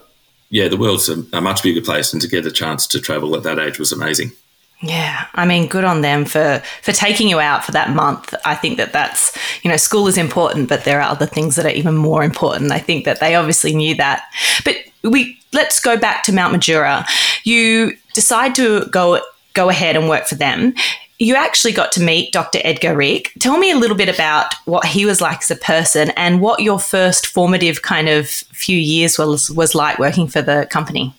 yeah, 0.50 0.68
the 0.68 0.76
world's 0.76 1.08
a, 1.08 1.24
a 1.32 1.40
much 1.40 1.62
bigger 1.62 1.82
place, 1.82 2.12
and 2.12 2.22
to 2.22 2.28
get 2.28 2.46
a 2.46 2.50
chance 2.50 2.86
to 2.88 3.00
travel 3.00 3.34
at 3.36 3.42
that 3.42 3.58
age 3.58 3.78
was 3.78 3.92
amazing. 3.92 4.32
Yeah, 4.80 5.26
I 5.34 5.44
mean, 5.44 5.66
good 5.66 5.84
on 5.84 6.02
them 6.02 6.24
for 6.24 6.62
for 6.82 6.92
taking 6.92 7.28
you 7.28 7.40
out 7.40 7.64
for 7.64 7.72
that 7.72 7.90
month. 7.90 8.32
I 8.44 8.54
think 8.54 8.76
that 8.76 8.92
that's 8.92 9.36
you 9.62 9.70
know, 9.70 9.76
school 9.76 10.06
is 10.06 10.16
important, 10.16 10.68
but 10.68 10.84
there 10.84 11.00
are 11.00 11.10
other 11.10 11.26
things 11.26 11.56
that 11.56 11.66
are 11.66 11.70
even 11.70 11.96
more 11.96 12.22
important. 12.22 12.70
I 12.70 12.78
think 12.78 13.04
that 13.04 13.18
they 13.18 13.34
obviously 13.34 13.74
knew 13.74 13.96
that. 13.96 14.22
But 14.64 14.76
we 15.02 15.36
let's 15.52 15.80
go 15.80 15.96
back 15.96 16.22
to 16.24 16.32
Mount 16.32 16.54
Majura. 16.54 17.04
You 17.42 17.96
decide 18.14 18.54
to 18.56 18.86
go 18.86 19.20
go 19.54 19.68
ahead 19.68 19.96
and 19.96 20.08
work 20.08 20.28
for 20.28 20.36
them. 20.36 20.74
You 21.18 21.34
actually 21.34 21.72
got 21.72 21.90
to 21.92 22.00
meet 22.00 22.32
Dr. 22.32 22.60
Edgar 22.62 22.94
Riek. 22.94 23.32
Tell 23.40 23.58
me 23.58 23.72
a 23.72 23.76
little 23.76 23.96
bit 23.96 24.08
about 24.08 24.54
what 24.66 24.84
he 24.84 25.04
was 25.04 25.20
like 25.20 25.42
as 25.42 25.50
a 25.50 25.56
person 25.56 26.10
and 26.10 26.40
what 26.40 26.60
your 26.60 26.78
first 26.78 27.26
formative 27.26 27.82
kind 27.82 28.08
of 28.08 28.28
few 28.28 28.78
years 28.78 29.18
was 29.18 29.50
was 29.50 29.74
like 29.74 29.98
working 29.98 30.28
for 30.28 30.40
the 30.40 30.68
company. 30.70 31.12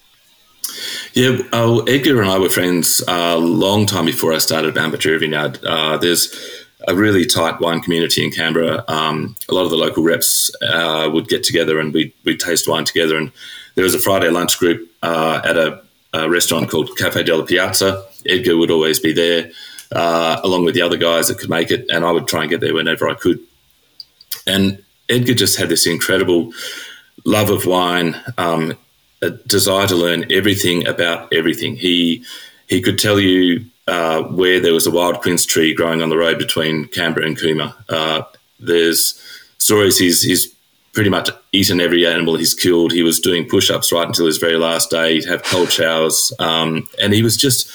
Yeah, 1.13 1.39
uh, 1.51 1.79
Edgar 1.83 2.21
and 2.21 2.29
I 2.29 2.37
were 2.37 2.49
friends 2.49 3.01
a 3.07 3.37
long 3.37 3.85
time 3.85 4.05
before 4.05 4.31
I 4.31 4.37
started 4.37 4.75
Majura 4.75 5.19
Vineyard. 5.19 5.59
Uh, 5.63 5.97
there's 5.97 6.33
a 6.87 6.95
really 6.95 7.25
tight 7.25 7.59
wine 7.59 7.81
community 7.81 8.23
in 8.23 8.31
Canberra. 8.31 8.83
Um, 8.87 9.35
a 9.49 9.53
lot 9.53 9.63
of 9.63 9.71
the 9.71 9.77
local 9.77 10.03
reps 10.03 10.51
uh, 10.61 11.09
would 11.11 11.27
get 11.27 11.43
together 11.43 11.79
and 11.79 11.93
we'd, 11.93 12.13
we'd, 12.23 12.39
taste 12.39 12.67
wine 12.67 12.85
together. 12.85 13.17
And 13.17 13.31
there 13.75 13.83
was 13.83 13.95
a 13.95 13.99
Friday 13.99 14.29
lunch 14.29 14.57
group 14.59 14.89
uh, 15.01 15.41
at 15.43 15.57
a, 15.57 15.81
a, 16.13 16.29
restaurant 16.29 16.69
called 16.69 16.95
Cafe 16.97 17.23
della 17.23 17.45
Piazza. 17.45 18.05
Edgar 18.25 18.57
would 18.57 18.71
always 18.71 18.99
be 18.99 19.11
there, 19.11 19.51
uh, 19.91 20.39
along 20.43 20.63
with 20.63 20.75
the 20.75 20.81
other 20.81 20.97
guys 20.97 21.27
that 21.27 21.39
could 21.39 21.49
make 21.49 21.71
it, 21.71 21.89
and 21.89 22.05
I 22.05 22.11
would 22.11 22.27
try 22.27 22.41
and 22.41 22.49
get 22.49 22.61
there 22.61 22.73
whenever 22.73 23.09
I 23.09 23.15
could. 23.15 23.39
And 24.47 24.83
Edgar 25.09 25.33
just 25.33 25.57
had 25.57 25.69
this 25.69 25.85
incredible 25.85 26.53
love 27.25 27.49
of 27.49 27.65
wine. 27.65 28.15
Um, 28.37 28.77
a 29.21 29.31
desire 29.31 29.87
to 29.87 29.95
learn 29.95 30.31
everything 30.31 30.87
about 30.87 31.31
everything. 31.33 31.75
He 31.75 32.23
he 32.67 32.81
could 32.81 32.99
tell 32.99 33.19
you 33.19 33.65
uh, 33.87 34.23
where 34.23 34.59
there 34.59 34.73
was 34.73 34.87
a 34.87 34.91
wild 34.91 35.21
quince 35.21 35.45
tree 35.45 35.73
growing 35.73 36.01
on 36.01 36.09
the 36.09 36.17
road 36.17 36.37
between 36.37 36.87
Canberra 36.87 37.25
and 37.25 37.37
Cooma. 37.37 37.73
Uh, 37.89 38.21
there's 38.59 39.21
stories 39.57 39.97
he's 39.97 40.21
he's 40.21 40.53
pretty 40.93 41.09
much 41.09 41.29
eaten 41.51 41.81
every 41.81 42.05
animal 42.05 42.35
he's 42.35 42.53
killed. 42.53 42.91
He 42.91 43.03
was 43.03 43.19
doing 43.19 43.47
push-ups 43.47 43.91
right 43.91 44.07
until 44.07 44.25
his 44.25 44.37
very 44.37 44.57
last 44.57 44.89
day. 44.89 45.15
He'd 45.15 45.25
have 45.25 45.43
cold 45.43 45.71
showers, 45.71 46.33
um, 46.39 46.87
and 47.01 47.13
he 47.13 47.23
was 47.23 47.37
just 47.37 47.71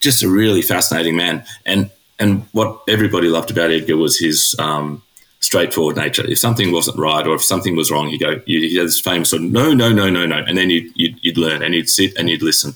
just 0.00 0.22
a 0.22 0.28
really 0.28 0.62
fascinating 0.62 1.16
man. 1.16 1.44
And 1.64 1.90
and 2.18 2.46
what 2.52 2.80
everybody 2.88 3.28
loved 3.28 3.50
about 3.50 3.70
Edgar 3.70 3.96
was 3.96 4.18
his 4.18 4.54
um, 4.58 5.02
straightforward 5.42 5.96
nature. 5.96 6.24
If 6.26 6.38
something 6.38 6.72
wasn't 6.72 6.98
right 6.98 7.26
or 7.26 7.34
if 7.34 7.42
something 7.44 7.76
was 7.76 7.90
wrong, 7.90 8.08
you 8.08 8.18
go, 8.18 8.40
you 8.46 8.78
had 8.78 8.88
this 8.88 9.00
famous 9.00 9.30
sort 9.30 9.42
of 9.42 9.50
no, 9.50 9.74
no, 9.74 9.92
no, 9.92 10.08
no, 10.08 10.24
no, 10.24 10.38
and 10.38 10.56
then 10.56 10.70
you'd, 10.70 10.90
you'd, 10.94 11.18
you'd 11.22 11.36
learn 11.36 11.62
and 11.62 11.74
you'd 11.74 11.90
sit 11.90 12.16
and 12.16 12.30
you'd 12.30 12.42
listen. 12.42 12.74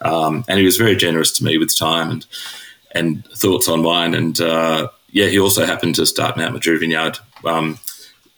Um, 0.00 0.44
and 0.48 0.58
he 0.58 0.64
was 0.64 0.76
very 0.76 0.96
generous 0.96 1.30
to 1.38 1.44
me 1.44 1.58
with 1.58 1.76
time 1.76 2.10
and 2.10 2.26
and 2.92 3.24
thoughts 3.26 3.68
on 3.68 3.82
wine. 3.82 4.14
And 4.14 4.40
uh, 4.40 4.88
yeah, 5.10 5.26
he 5.26 5.38
also 5.38 5.66
happened 5.66 5.94
to 5.96 6.06
start 6.06 6.36
Mount 6.36 6.54
Majura 6.54 6.80
Vineyard 6.80 7.18
um, 7.44 7.78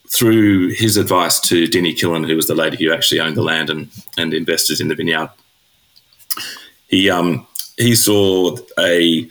through 0.09 0.71
his 0.71 0.97
advice 0.97 1.39
to 1.41 1.67
Dinny 1.67 1.95
Killen, 1.95 2.27
who 2.27 2.37
was 2.37 2.49
the 2.49 2.55
lady 2.55 2.85
who 2.85 2.93
actually 2.93 3.21
owned 3.21 3.37
the 3.37 3.43
land 3.43 3.71
and 3.71 3.91
and 4.19 4.35
invested 4.35 4.81
in 4.81 4.89
the 4.89 4.95
vineyard. 4.95 5.31
He 6.89 7.11
um, 7.11 7.47
he 7.77 7.95
saw 7.95 8.57
a 8.79 9.29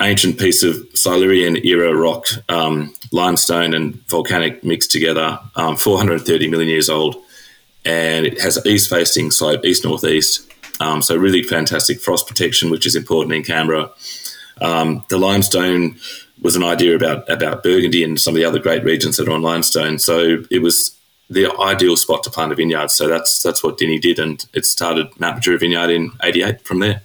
ancient 0.00 0.38
piece 0.38 0.62
of 0.62 0.76
Silurian 0.94 1.56
era 1.64 1.94
rock, 1.94 2.26
um, 2.48 2.94
limestone 3.12 3.74
and 3.74 3.94
volcanic 4.08 4.64
mixed 4.64 4.90
together, 4.90 5.38
um, 5.56 5.76
430 5.76 6.48
million 6.48 6.68
years 6.68 6.88
old, 6.88 7.16
and 7.84 8.26
it 8.26 8.40
has 8.40 8.64
east 8.66 8.90
facing 8.90 9.30
slope, 9.30 9.64
east 9.64 9.84
northeast. 9.84 10.50
Um, 10.80 11.02
so 11.02 11.16
really 11.16 11.42
fantastic 11.42 12.00
frost 12.00 12.26
protection, 12.26 12.70
which 12.70 12.86
is 12.86 12.96
important 12.96 13.34
in 13.34 13.42
Canberra. 13.42 13.90
Um, 14.60 15.04
the 15.08 15.18
limestone 15.18 15.96
was 16.42 16.56
an 16.56 16.64
idea 16.64 16.96
about 16.96 17.28
about 17.30 17.62
Burgundy 17.62 18.02
and 18.04 18.20
some 18.20 18.34
of 18.34 18.36
the 18.36 18.44
other 18.44 18.58
great 18.58 18.84
regions 18.84 19.16
that 19.16 19.28
are 19.28 19.32
on 19.32 19.42
limestone. 19.42 19.98
So 19.98 20.44
it 20.50 20.62
was 20.62 20.96
the 21.30 21.50
ideal 21.58 21.96
spot 21.96 22.22
to 22.24 22.30
plant 22.30 22.52
a 22.52 22.54
vineyard. 22.54 22.90
So 22.90 23.08
that's 23.08 23.42
that's 23.42 23.62
what 23.62 23.78
Dinny 23.78 24.00
did, 24.00 24.18
and 24.18 24.44
it 24.52 24.64
started 24.64 25.08
Mount 25.18 25.44
Vineyard 25.44 25.90
in 25.90 26.12
'88 26.22 26.60
from 26.62 26.80
there. 26.80 27.02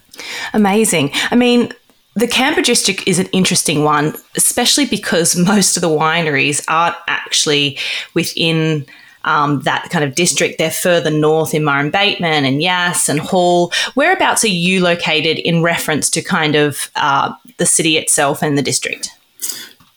Amazing. 0.52 1.10
I 1.30 1.36
mean, 1.36 1.72
the 2.14 2.26
Canberra 2.26 2.64
district 2.64 3.06
is 3.06 3.18
an 3.18 3.26
interesting 3.26 3.84
one, 3.84 4.14
especially 4.36 4.86
because 4.86 5.36
most 5.46 5.76
of 5.76 5.80
the 5.80 5.88
wineries 5.88 6.64
aren't 6.68 6.96
actually 7.06 7.78
within 8.14 8.86
um, 9.24 9.60
that 9.60 9.88
kind 9.90 10.04
of 10.04 10.14
district. 10.14 10.58
They're 10.58 10.70
further 10.70 11.10
north 11.10 11.54
in 11.54 11.62
Murrumbateman 11.62 12.22
and 12.22 12.62
Yass 12.62 13.08
and 13.08 13.20
Hall. 13.20 13.72
Whereabouts 13.94 14.44
are 14.44 14.48
you 14.48 14.80
located 14.80 15.38
in 15.38 15.62
reference 15.62 16.08
to 16.10 16.22
kind 16.22 16.54
of 16.54 16.90
uh, 16.96 17.34
the 17.58 17.66
city 17.66 17.96
itself 17.96 18.42
and 18.42 18.56
the 18.56 18.62
district? 18.62 19.10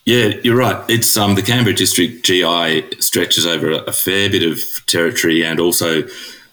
Yeah, 0.06 0.34
you're 0.44 0.58
right. 0.58 0.84
It's 0.90 1.16
um, 1.16 1.36
the 1.36 1.42
Canberra 1.42 1.76
district 1.76 2.26
GI 2.26 3.00
stretches 3.00 3.46
over 3.46 3.72
a, 3.72 3.78
a 3.84 3.94
fair 3.94 4.30
bit 4.30 4.44
of 4.44 4.60
territory 4.86 5.46
and 5.46 5.62
also 5.62 6.04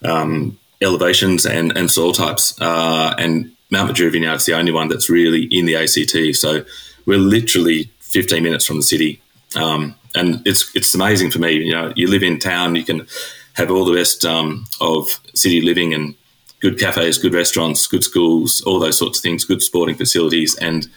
um, 0.05 0.57
elevations 0.81 1.45
and, 1.45 1.75
and 1.77 1.91
soil 1.91 2.13
types. 2.13 2.59
Uh, 2.61 3.13
and 3.17 3.51
Mount 3.71 3.89
Majura 3.89 4.11
Vineyard 4.11 4.35
is 4.35 4.45
the 4.45 4.53
only 4.53 4.71
one 4.71 4.89
that's 4.89 5.09
really 5.09 5.43
in 5.45 5.65
the 5.65 5.75
ACT. 5.75 6.35
So 6.35 6.63
we're 7.05 7.17
literally 7.17 7.89
15 7.99 8.43
minutes 8.43 8.65
from 8.65 8.77
the 8.77 8.83
city. 8.83 9.21
Um, 9.55 9.95
and 10.13 10.45
it's 10.45 10.73
it's 10.75 10.93
amazing 10.93 11.31
for 11.31 11.39
me. 11.39 11.53
You 11.53 11.71
know, 11.71 11.93
you 11.95 12.07
live 12.07 12.23
in 12.23 12.37
town, 12.37 12.75
you 12.75 12.83
can 12.83 13.07
have 13.53 13.71
all 13.71 13.85
the 13.85 13.93
best 13.93 14.25
um, 14.25 14.65
of 14.79 15.07
city 15.33 15.61
living 15.61 15.93
and 15.93 16.15
good 16.59 16.77
cafes, 16.77 17.17
good 17.17 17.33
restaurants, 17.33 17.87
good 17.87 18.03
schools, 18.03 18.61
all 18.65 18.79
those 18.79 18.97
sorts 18.97 19.19
of 19.19 19.23
things, 19.23 19.45
good 19.45 19.61
sporting 19.61 19.95
facilities, 19.95 20.55
and 20.57 20.87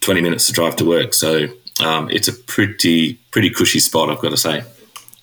20 0.00 0.20
minutes 0.20 0.46
to 0.46 0.52
drive 0.52 0.76
to 0.76 0.84
work. 0.84 1.14
So 1.14 1.48
um, 1.84 2.10
it's 2.10 2.28
a 2.28 2.32
pretty 2.32 3.14
pretty 3.32 3.50
cushy 3.50 3.80
spot, 3.80 4.08
I've 4.08 4.20
got 4.20 4.30
to 4.30 4.36
say. 4.36 4.62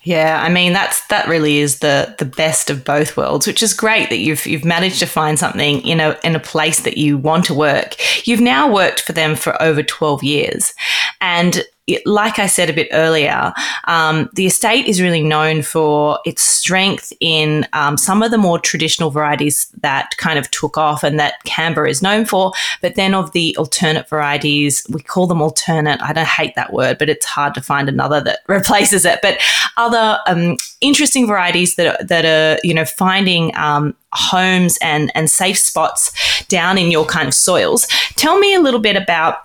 Yeah, 0.05 0.39
I 0.39 0.49
mean 0.49 0.71
that's 0.71 1.05
that 1.07 1.27
really 1.27 1.57
is 1.57 1.79
the 1.79 2.13
the 2.19 2.25
best 2.25 2.69
of 2.69 2.85
both 2.85 3.17
worlds, 3.17 3.47
which 3.47 3.63
is 3.63 3.73
great 3.73 4.09
that 4.09 4.19
you've 4.19 4.45
you've 4.45 4.63
managed 4.63 4.99
to 4.99 5.07
find 5.07 5.39
something 5.39 5.81
in 5.81 5.99
a 5.99 6.15
in 6.23 6.35
a 6.35 6.39
place 6.39 6.81
that 6.81 6.97
you 6.97 7.17
want 7.17 7.45
to 7.45 7.55
work. 7.55 7.95
You've 8.27 8.39
now 8.39 8.71
worked 8.71 9.01
for 9.01 9.13
them 9.13 9.35
for 9.35 9.59
over 9.61 9.81
12 9.81 10.23
years. 10.23 10.73
And 11.21 11.65
like 12.05 12.39
I 12.39 12.47
said 12.47 12.69
a 12.69 12.73
bit 12.73 12.87
earlier, 12.91 13.53
um, 13.85 14.29
the 14.33 14.47
estate 14.47 14.87
is 14.87 15.01
really 15.01 15.23
known 15.23 15.61
for 15.61 16.19
its 16.25 16.41
strength 16.41 17.13
in 17.19 17.67
um, 17.73 17.95
some 17.97 18.23
of 18.23 18.31
the 18.31 18.39
more 18.39 18.57
traditional 18.57 19.11
varieties 19.11 19.67
that 19.81 20.17
kind 20.17 20.39
of 20.39 20.49
took 20.49 20.77
off 20.77 21.03
and 21.03 21.19
that 21.19 21.35
Canberra 21.43 21.89
is 21.89 22.01
known 22.01 22.25
for. 22.25 22.53
But 22.81 22.95
then 22.95 23.13
of 23.13 23.33
the 23.33 23.55
alternate 23.57 24.09
varieties, 24.09 24.83
we 24.89 25.01
call 25.01 25.27
them 25.27 25.41
alternate. 25.41 26.01
I 26.01 26.11
don't 26.11 26.27
hate 26.27 26.55
that 26.55 26.73
word, 26.73 26.97
but 26.97 27.09
it's 27.09 27.25
hard 27.25 27.53
to 27.53 27.61
find 27.61 27.87
another 27.87 28.19
that 28.21 28.39
replaces 28.47 29.05
it. 29.05 29.19
But 29.21 29.39
other 29.77 30.19
um, 30.25 30.57
interesting 30.81 31.27
varieties 31.27 31.75
that 31.75 32.01
are, 32.01 32.03
that 32.03 32.25
are 32.25 32.59
you 32.63 32.73
know 32.73 32.85
finding 32.85 33.55
um, 33.57 33.95
homes 34.13 34.77
and 34.81 35.11
and 35.13 35.29
safe 35.29 35.57
spots 35.57 36.11
down 36.47 36.77
in 36.77 36.89
your 36.89 37.05
kind 37.05 37.27
of 37.27 37.33
soils. 37.33 37.87
Tell 38.15 38.39
me 38.39 38.55
a 38.55 38.59
little 38.59 38.79
bit 38.79 38.95
about 38.95 39.44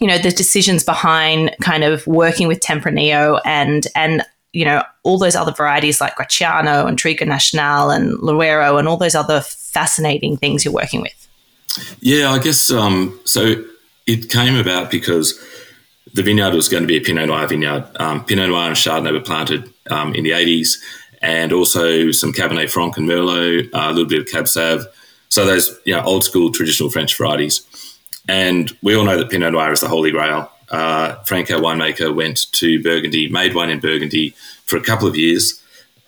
you 0.00 0.06
know 0.06 0.18
the 0.18 0.30
decisions 0.30 0.82
behind 0.82 1.54
kind 1.62 1.84
of 1.84 2.06
working 2.06 2.48
with 2.48 2.60
Tempranillo 2.60 3.40
and 3.44 3.86
and 3.94 4.22
you 4.52 4.64
know 4.64 4.82
all 5.02 5.18
those 5.18 5.36
other 5.36 5.52
varieties 5.52 6.00
like 6.00 6.16
Graciano 6.16 6.86
and 6.86 7.00
Touriga 7.00 7.26
Nacional 7.26 7.90
and 7.90 8.18
Louro 8.18 8.78
and 8.78 8.88
all 8.88 8.96
those 8.96 9.14
other 9.14 9.40
fascinating 9.40 10.36
things 10.36 10.64
you're 10.64 10.74
working 10.74 11.00
with. 11.00 11.28
Yeah, 12.00 12.30
I 12.30 12.38
guess 12.38 12.70
um, 12.70 13.18
so. 13.24 13.64
It 14.06 14.28
came 14.28 14.56
about 14.56 14.90
because 14.90 15.38
the 16.14 16.22
vineyard 16.22 16.54
was 16.54 16.68
going 16.68 16.82
to 16.82 16.86
be 16.86 16.96
a 16.96 17.00
Pinot 17.00 17.28
Noir 17.28 17.46
vineyard. 17.46 17.84
Um, 18.00 18.24
Pinot 18.24 18.48
Noir 18.48 18.68
and 18.68 18.76
Chardonnay 18.76 19.12
were 19.12 19.20
planted 19.20 19.72
um, 19.90 20.14
in 20.14 20.24
the 20.24 20.30
80s, 20.30 20.78
and 21.22 21.52
also 21.52 22.10
some 22.10 22.32
Cabernet 22.32 22.70
Franc 22.70 22.96
and 22.96 23.08
Merlot, 23.08 23.66
uh, 23.72 23.90
a 23.90 23.92
little 23.92 24.08
bit 24.08 24.20
of 24.20 24.26
Cab 24.26 24.46
Sauv. 24.46 24.84
So 25.28 25.46
those 25.46 25.78
you 25.84 25.94
know 25.94 26.02
old 26.02 26.24
school 26.24 26.50
traditional 26.50 26.90
French 26.90 27.16
varieties. 27.16 27.60
And 28.28 28.70
we 28.82 28.94
all 28.94 29.04
know 29.04 29.18
that 29.18 29.30
Pinot 29.30 29.52
Noir 29.52 29.72
is 29.72 29.80
the 29.80 29.88
holy 29.88 30.10
grail. 30.10 30.50
Uh, 30.68 31.16
Franco 31.24 31.60
winemaker 31.60 32.14
went 32.14 32.50
to 32.52 32.82
Burgundy, 32.82 33.28
made 33.28 33.54
wine 33.54 33.70
in 33.70 33.80
Burgundy 33.80 34.34
for 34.66 34.76
a 34.76 34.82
couple 34.82 35.08
of 35.08 35.16
years, 35.16 35.60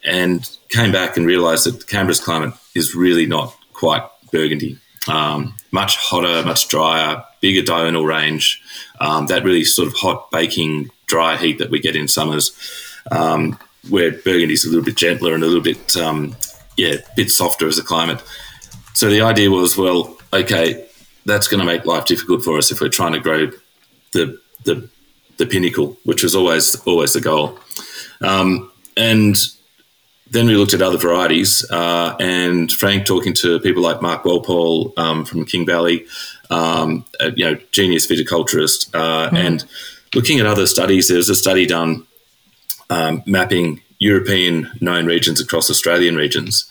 and 0.04 0.49
came 0.69 0.92
back 0.92 1.16
and 1.16 1.26
realised 1.26 1.66
that 1.66 1.87
Canberra's 1.88 2.21
climate 2.21 2.54
is 2.75 2.95
really 2.95 3.26
not 3.26 3.57
quite 3.73 4.02
Burgundy. 4.31 4.78
Um, 5.09 5.54
much 5.73 5.97
hotter, 5.97 6.47
much 6.47 6.69
drier, 6.69 7.25
bigger 7.40 7.62
diurnal 7.62 8.07
range. 8.07 8.62
Um, 9.00 9.26
that 9.26 9.42
really 9.42 9.64
sort 9.64 9.88
of 9.88 9.95
hot, 9.95 10.31
baking, 10.31 10.90
dry 11.07 11.37
heat 11.37 11.59
that 11.59 11.71
we 11.71 11.81
get 11.81 11.97
in 11.97 12.07
summers, 12.07 12.52
um, 13.11 13.59
where 13.88 14.12
Burgundy's 14.12 14.64
a 14.64 14.69
little 14.69 14.85
bit 14.85 14.97
gentler 14.97 15.35
and 15.35 15.42
a 15.42 15.47
little 15.47 15.62
bit, 15.62 15.97
um, 15.97 16.37
yeah, 16.76 16.95
a 16.95 17.14
bit 17.16 17.31
softer 17.31 17.66
as 17.66 17.78
a 17.78 17.83
climate. 17.83 18.23
So 18.95 19.11
the 19.11 19.23
idea 19.23 19.50
was, 19.50 19.76
well, 19.76 20.16
okay, 20.33 20.87
that's 21.25 21.49
going 21.49 21.61
to 21.61 21.67
make 21.67 21.85
life 21.85 22.05
difficult 22.05 22.43
for 22.43 22.59
us 22.59 22.71
if 22.71 22.81
we're 22.81 22.88
trying 22.88 23.12
to 23.12 23.21
grow 23.21 23.50
the 24.12 24.41
the, 24.64 24.88
the 25.38 25.47
pinnacle, 25.47 25.97
which 26.05 26.23
was 26.23 26.35
always 26.35 26.76
always 26.87 27.12
the 27.12 27.21
goal. 27.21 27.59
Um, 28.21 28.71
and 28.97 29.37
then 30.31 30.47
we 30.47 30.57
looked 30.57 30.73
at 30.73 30.81
other 30.81 30.97
varieties, 30.97 31.64
uh, 31.71 32.17
and 32.19 32.73
Frank 32.73 33.05
talking 33.05 33.35
to 33.35 33.61
people 33.61 33.83
like 33.83 34.00
Mark 34.00 34.25
Walpole 34.25 34.93
um, 34.97 35.25
from 35.26 35.45
King 35.45 35.67
Valley, 35.67 36.07
um, 36.49 37.05
a, 37.21 37.33
you 37.33 37.45
know, 37.45 37.59
genius 37.71 38.07
viticulturist, 38.07 38.88
uh, 38.95 39.29
mm. 39.31 39.37
and 39.37 39.64
looking 40.14 40.41
at 40.41 40.47
other 40.47 40.67
studies. 40.67 41.09
There's 41.09 41.29
a 41.29 41.35
study 41.35 41.67
done 41.67 42.07
um, 42.88 43.23
mapping 43.26 43.83
European 43.99 44.71
known 44.81 45.07
regions 45.07 45.41
across 45.41 45.71
Australian 45.71 46.17
regions, 46.17 46.64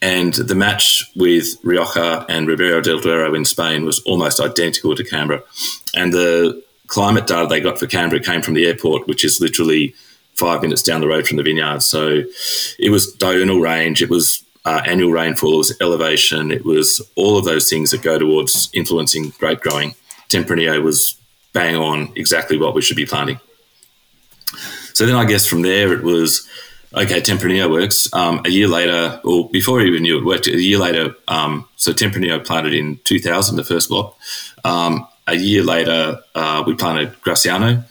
and 0.00 0.34
the 0.34 0.54
match 0.54 1.04
with 1.16 1.56
Rioja 1.64 2.24
and 2.28 2.46
Ribera 2.46 2.82
del 2.82 3.00
Duero 3.00 3.34
in 3.34 3.44
Spain 3.44 3.84
was 3.84 4.00
almost 4.00 4.40
identical 4.40 4.94
to 4.94 5.04
Canberra. 5.04 5.42
And 5.94 6.12
the 6.12 6.62
climate 6.86 7.26
data 7.26 7.46
they 7.46 7.60
got 7.60 7.78
for 7.78 7.86
Canberra 7.86 8.22
came 8.22 8.42
from 8.42 8.54
the 8.54 8.66
airport, 8.66 9.08
which 9.08 9.24
is 9.24 9.40
literally 9.40 9.94
five 10.34 10.62
minutes 10.62 10.82
down 10.82 11.00
the 11.00 11.08
road 11.08 11.26
from 11.26 11.36
the 11.36 11.42
vineyard. 11.42 11.82
So 11.82 12.22
it 12.78 12.90
was 12.90 13.12
diurnal 13.14 13.60
range, 13.60 14.02
it 14.02 14.08
was 14.08 14.44
uh, 14.64 14.82
annual 14.86 15.10
rainfall, 15.10 15.54
it 15.54 15.58
was 15.58 15.76
elevation, 15.80 16.52
it 16.52 16.64
was 16.64 17.02
all 17.16 17.36
of 17.36 17.44
those 17.44 17.68
things 17.68 17.90
that 17.90 18.02
go 18.02 18.18
towards 18.18 18.70
influencing 18.72 19.30
grape 19.38 19.60
growing. 19.60 19.94
Tempranillo 20.28 20.82
was 20.82 21.16
bang 21.52 21.74
on 21.74 22.12
exactly 22.14 22.56
what 22.56 22.74
we 22.74 22.82
should 22.82 22.96
be 22.96 23.06
planting. 23.06 23.40
So 24.92 25.06
then 25.06 25.16
I 25.16 25.24
guess 25.24 25.46
from 25.46 25.62
there 25.62 25.92
it 25.92 26.02
was 26.02 26.48
okay, 26.94 27.20
Tempranillo 27.20 27.70
works. 27.70 28.12
Um, 28.12 28.42
a 28.44 28.48
year 28.48 28.68
later, 28.68 29.20
or 29.24 29.48
before 29.50 29.78
we 29.78 29.86
even 29.86 30.02
knew 30.02 30.18
it 30.18 30.24
worked, 30.24 30.46
a 30.46 30.60
year 30.60 30.78
later, 30.78 31.14
um, 31.28 31.68
so 31.76 31.92
Tempranillo 31.92 32.44
planted 32.44 32.74
in 32.74 32.98
2000, 33.04 33.56
the 33.56 33.64
first 33.64 33.88
block. 33.88 34.16
Um, 34.64 35.06
a 35.26 35.36
year 35.36 35.62
later, 35.62 36.20
uh, 36.34 36.64
we 36.66 36.74
planted 36.74 37.12
Graciano, 37.22 37.84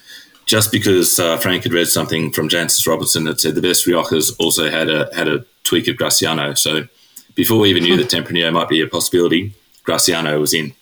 just 0.45 0.71
because 0.71 1.19
uh, 1.19 1.37
Frank 1.37 1.63
had 1.63 1.73
read 1.73 1.87
something 1.87 2.31
from 2.31 2.49
Jancis 2.49 2.87
Robinson 2.87 3.25
that 3.25 3.39
said 3.39 3.55
the 3.55 3.61
best 3.61 3.85
Riojas 3.85 4.35
also 4.39 4.69
had 4.69 4.89
a 4.89 5.09
had 5.13 5.27
a 5.27 5.45
tweak 5.63 5.87
of 5.87 5.97
Graciano. 5.97 6.57
So 6.57 6.87
before 7.35 7.59
we 7.59 7.69
even 7.69 7.83
knew 7.83 7.97
that 7.97 8.09
Tempranillo 8.09 8.51
might 8.51 8.69
be 8.69 8.81
a 8.81 8.87
possibility, 8.87 9.53
Graciano 9.85 10.39
was 10.39 10.53
in, 10.53 10.73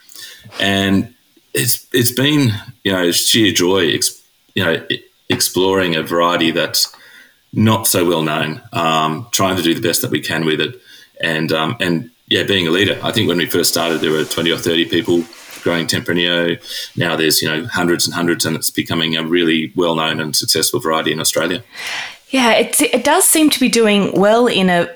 and 0.59 1.13
it's 1.53 1.85
it's 1.91 2.11
been 2.11 2.53
you 2.83 2.93
know 2.93 3.11
sheer 3.11 3.51
joy, 3.51 3.97
you 4.53 4.63
know, 4.63 4.87
exploring 5.29 5.95
a 5.95 6.03
variety 6.03 6.51
that's 6.51 6.95
not 7.55 7.87
so 7.87 8.05
well 8.07 8.21
known, 8.21 8.61
um, 8.73 9.27
trying 9.31 9.55
to 9.57 9.63
do 9.63 9.73
the 9.73 9.81
best 9.81 10.01
that 10.01 10.11
we 10.11 10.21
can 10.21 10.45
with 10.45 10.61
it, 10.61 10.79
and 11.21 11.51
um, 11.51 11.77
and 11.79 12.11
yeah, 12.27 12.43
being 12.43 12.67
a 12.67 12.71
leader. 12.71 12.99
I 13.01 13.11
think 13.11 13.27
when 13.27 13.37
we 13.37 13.45
first 13.45 13.71
started, 13.71 14.01
there 14.01 14.11
were 14.11 14.25
twenty 14.25 14.51
or 14.51 14.57
thirty 14.57 14.85
people 14.85 15.23
growing 15.63 15.87
Tempranillo. 15.87 16.59
Now 16.97 17.15
there's 17.15 17.41
you 17.41 17.47
know 17.47 17.65
hundreds 17.65 18.05
and 18.05 18.13
hundreds, 18.13 18.45
and 18.45 18.55
it's 18.55 18.69
becoming 18.69 19.15
a 19.15 19.23
really 19.23 19.71
well 19.75 19.95
known 19.95 20.19
and 20.19 20.35
successful 20.35 20.79
variety 20.79 21.11
in 21.11 21.19
Australia. 21.19 21.63
Yeah, 22.29 22.51
it 22.51 22.79
it 22.81 23.03
does 23.03 23.25
seem 23.25 23.49
to 23.49 23.59
be 23.59 23.69
doing 23.69 24.11
well 24.19 24.47
in 24.47 24.69
a 24.69 24.89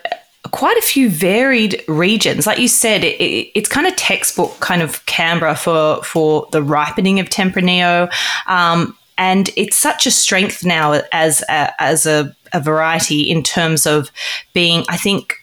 quite 0.51 0.77
a 0.77 0.81
few 0.81 1.09
varied 1.09 1.83
regions. 1.87 2.47
Like 2.47 2.59
you 2.59 2.67
said, 2.67 3.03
it, 3.03 3.19
it, 3.21 3.51
it's 3.55 3.69
kind 3.69 3.87
of 3.87 3.95
textbook 3.95 4.59
kind 4.59 4.81
of 4.81 5.05
Canberra 5.05 5.55
for 5.55 6.03
for 6.03 6.47
the 6.51 6.61
ripening 6.61 7.19
of 7.19 7.29
Tempranillo. 7.29 8.11
Um, 8.47 8.95
and 9.19 9.49
it's 9.57 9.75
such 9.75 10.07
a 10.07 10.11
strength 10.11 10.63
now 10.63 11.01
as 11.11 11.43
a, 11.49 11.83
as 11.83 12.05
a, 12.05 12.33
a 12.53 12.59
variety 12.59 13.21
in 13.21 13.43
terms 13.43 13.85
of 13.85 14.11
being, 14.53 14.83
I 14.89 14.97
think, 14.97 15.33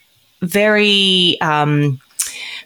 very 0.42 1.38
um, 1.40 2.00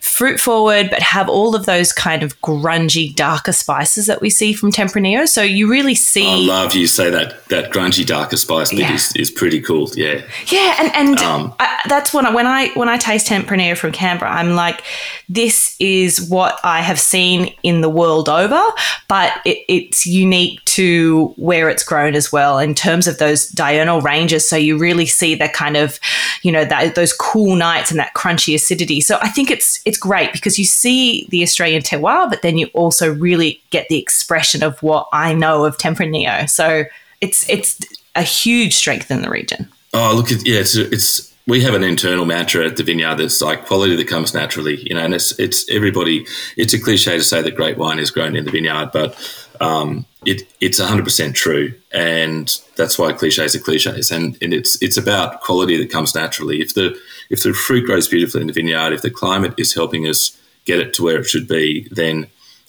fruit 0.01 0.41
forward, 0.41 0.89
but 0.91 1.01
have 1.01 1.29
all 1.29 1.55
of 1.55 1.67
those 1.67 1.93
kind 1.93 2.23
of 2.23 2.41
grungy, 2.41 3.15
darker 3.15 3.53
spices 3.53 4.07
that 4.07 4.21
we 4.21 4.31
see 4.31 4.53
from 4.53 4.73
Tempranillo. 4.73 5.29
So 5.29 5.43
you 5.43 5.71
really 5.71 5.95
see. 5.95 6.29
I 6.29 6.37
love 6.37 6.75
you 6.75 6.87
say 6.87 7.11
that 7.11 7.47
that 7.49 7.71
grungy, 7.71 8.07
darker 8.07 8.37
spice 8.37 8.71
bit 8.71 8.81
yeah. 8.81 8.95
is, 8.95 9.15
is 9.17 9.31
pretty 9.31 9.61
cool. 9.61 9.91
Yeah. 9.95 10.23
Yeah, 10.47 10.77
and 10.79 10.95
and 10.95 11.19
um, 11.19 11.55
I, 11.61 11.81
that's 11.89 12.13
when 12.13 12.27
I, 12.27 12.35
when 12.35 12.47
I 12.47 12.69
when 12.71 12.89
I 12.89 12.97
taste 12.97 13.29
Tempranillo 13.29 13.77
from 13.77 13.93
Canberra, 13.93 14.31
I'm 14.31 14.55
like, 14.55 14.83
this 15.29 15.77
is 15.79 16.29
what 16.29 16.59
I 16.65 16.81
have 16.81 16.99
seen 16.99 17.55
in 17.63 17.81
the 17.81 17.89
world 17.89 18.29
over, 18.29 18.63
but 19.09 19.33
it, 19.45 19.59
it's 19.69 20.07
unique 20.07 20.65
to 20.65 21.35
where 21.37 21.69
it's 21.69 21.83
grown 21.83 22.15
as 22.15 22.33
well 22.33 22.59
in 22.59 22.75
terms 22.75 23.07
of 23.07 23.19
those 23.19 23.49
diurnal 23.49 24.01
ranges. 24.01 24.49
So 24.49 24.57
you 24.57 24.79
really 24.79 25.07
see 25.07 25.35
that 25.35 25.53
kind 25.53 25.77
of, 25.77 25.99
you 26.43 26.53
know, 26.53 26.65
that 26.65 26.95
those 26.95 27.13
cool 27.13 27.57
nights 27.57 27.91
and 27.91 28.01
that 28.01 28.15
crunchy 28.15 28.55
acidity. 28.55 29.01
So 29.01 29.19
I 29.21 29.29
think 29.29 29.51
it's 29.51 29.81
it's 29.91 29.99
great 29.99 30.33
because 30.33 30.57
you 30.57 30.65
see 30.65 31.27
the 31.31 31.43
Australian 31.43 31.83
terroir, 31.83 32.31
but 32.31 32.43
then 32.43 32.57
you 32.57 32.69
also 32.75 33.13
really 33.13 33.61
get 33.71 33.89
the 33.89 33.99
expression 33.99 34.63
of 34.63 34.81
what 34.85 35.09
I 35.13 35.35
know 35.35 35.65
of 35.65 35.77
Tempranillo. 35.79 36.49
So 36.49 36.85
it's 37.21 37.49
it's 37.51 37.81
a 38.15 38.23
huge 38.23 38.75
strength 38.75 39.11
in 39.11 39.23
the 39.23 39.31
region. 39.31 39.69
Oh, 39.93 40.15
look, 40.15 40.31
at, 40.31 40.47
yeah, 40.47 40.61
it's, 40.61 40.77
it's 40.77 41.35
we 41.49 41.61
have 41.63 41.75
an 41.75 41.83
internal 41.83 42.25
mantra 42.25 42.65
at 42.65 42.77
the 42.77 42.85
vineyard 42.85 43.17
that's 43.17 43.43
like 43.43 43.67
quality 43.67 43.97
that 43.97 44.07
comes 44.07 44.33
naturally, 44.33 44.77
you 44.89 44.95
know, 44.95 45.01
and 45.01 45.13
it's 45.13 45.37
it's 45.41 45.69
everybody. 45.69 46.25
It's 46.57 46.73
a 46.73 46.81
cliche 46.81 47.17
to 47.17 47.25
say 47.25 47.43
that 47.43 47.57
great 47.57 47.77
wine 47.77 47.99
is 47.99 48.13
grown 48.13 48.37
in 48.37 48.45
the 48.45 48.53
vineyard, 48.53 48.91
but 48.93 49.19
um, 49.61 50.07
it, 50.25 50.43
it's 50.61 50.81
100% 50.81 51.35
true. 51.35 51.75
And 51.93 52.51
that's 52.77 52.99
why 52.99 53.13
cliches 53.13 53.55
are 53.55 53.61
cliches. 53.61 54.11
And, 54.11 54.39
and 54.43 54.55
it's, 54.55 54.81
it's 54.83 54.97
about 54.97 55.41
quality 55.43 55.77
that 55.77 55.91
comes 55.91 56.15
naturally. 56.15 56.61
If 56.61 56.75
the, 56.75 56.99
if 57.31 57.43
the 57.43 57.55
fruit 57.55 57.87
grows 57.87 58.09
beautifully 58.09 58.43
in 58.43 58.49
the 58.49 58.53
vineyard, 58.53 58.93
if 58.93 59.03
the 59.03 59.11
climate 59.11 59.55
is 59.57 59.75
helping 59.75 60.07
us 60.07 60.37
get 60.65 60.81
it 60.81 60.93
to 60.95 61.03
where 61.03 61.21
it 61.21 61.27
should 61.27 61.49
be, 61.49 61.89
then 61.91 62.27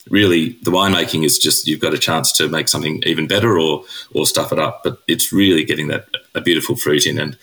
really 0.10 0.50
the 0.64 0.72
winemaking 0.72 1.24
is 1.26 1.38
just 1.38 1.68
you've 1.68 1.80
got 1.80 1.94
a 1.94 1.98
chance 1.98 2.32
to 2.34 2.48
make 2.48 2.68
something 2.68 3.04
even 3.06 3.28
better 3.28 3.60
or 3.60 3.84
or 4.14 4.26
stuff 4.26 4.52
it 4.52 4.60
up. 4.60 4.82
But 4.84 5.00
it's 5.08 5.34
really 5.34 5.64
getting 5.64 5.88
that 5.88 6.08
a 6.34 6.42
beautiful 6.42 6.76
fruit 6.76 7.06
in. 7.06 7.20
And 7.20 7.38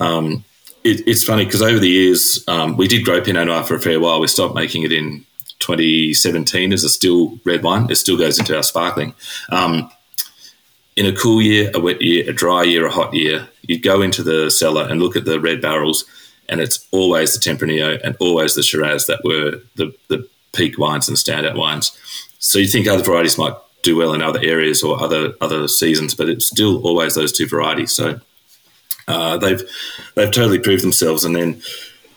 um, 0.00 0.44
it, 0.82 1.06
it's 1.06 1.24
funny 1.24 1.44
because 1.44 1.62
over 1.62 1.78
the 1.78 1.88
years 1.88 2.42
um, 2.48 2.76
we 2.76 2.88
did 2.88 3.04
grow 3.04 3.20
Pinot 3.20 3.46
Noir 3.46 3.62
for 3.64 3.74
a 3.74 3.80
fair 3.80 4.00
while. 4.00 4.20
We 4.20 4.26
stopped 4.26 4.54
making 4.54 4.82
it 4.82 4.92
in 4.92 5.24
2017 5.60 6.72
as 6.72 6.84
a 6.84 6.88
still 6.88 7.38
red 7.44 7.62
wine. 7.62 7.90
It 7.90 7.96
still 7.96 8.18
goes 8.18 8.38
into 8.38 8.56
our 8.56 8.62
sparkling. 8.62 9.14
Um, 9.50 9.90
in 10.96 11.06
a 11.06 11.12
cool 11.12 11.42
year, 11.42 11.70
a 11.74 11.80
wet 11.80 12.00
year, 12.00 12.28
a 12.28 12.32
dry 12.32 12.62
year, 12.62 12.86
a 12.86 12.90
hot 12.90 13.14
year, 13.14 13.48
you 13.62 13.80
go 13.80 14.00
into 14.00 14.22
the 14.22 14.50
cellar 14.50 14.86
and 14.88 15.00
look 15.00 15.16
at 15.16 15.24
the 15.24 15.40
red 15.40 15.60
barrels, 15.60 16.04
and 16.48 16.60
it's 16.60 16.86
always 16.90 17.32
the 17.32 17.40
Tempranillo 17.40 18.00
and 18.02 18.16
always 18.20 18.54
the 18.54 18.62
Shiraz 18.62 19.06
that 19.06 19.24
were 19.24 19.60
the, 19.76 19.94
the 20.08 20.28
peak 20.52 20.78
wines 20.78 21.08
and 21.08 21.16
standout 21.16 21.56
wines. 21.56 21.96
So 22.38 22.58
you 22.58 22.68
think 22.68 22.86
other 22.86 23.02
varieties 23.02 23.38
might 23.38 23.54
do 23.82 23.96
well 23.96 24.14
in 24.14 24.22
other 24.22 24.40
areas 24.42 24.82
or 24.82 25.00
other 25.00 25.34
other 25.40 25.68
seasons, 25.68 26.14
but 26.14 26.28
it's 26.28 26.46
still 26.46 26.82
always 26.86 27.14
those 27.14 27.32
two 27.32 27.46
varieties. 27.46 27.92
So 27.92 28.20
uh, 29.08 29.36
they've 29.38 29.62
they've 30.14 30.32
totally 30.32 30.58
proved 30.58 30.82
themselves. 30.82 31.24
And 31.24 31.36
then 31.36 31.62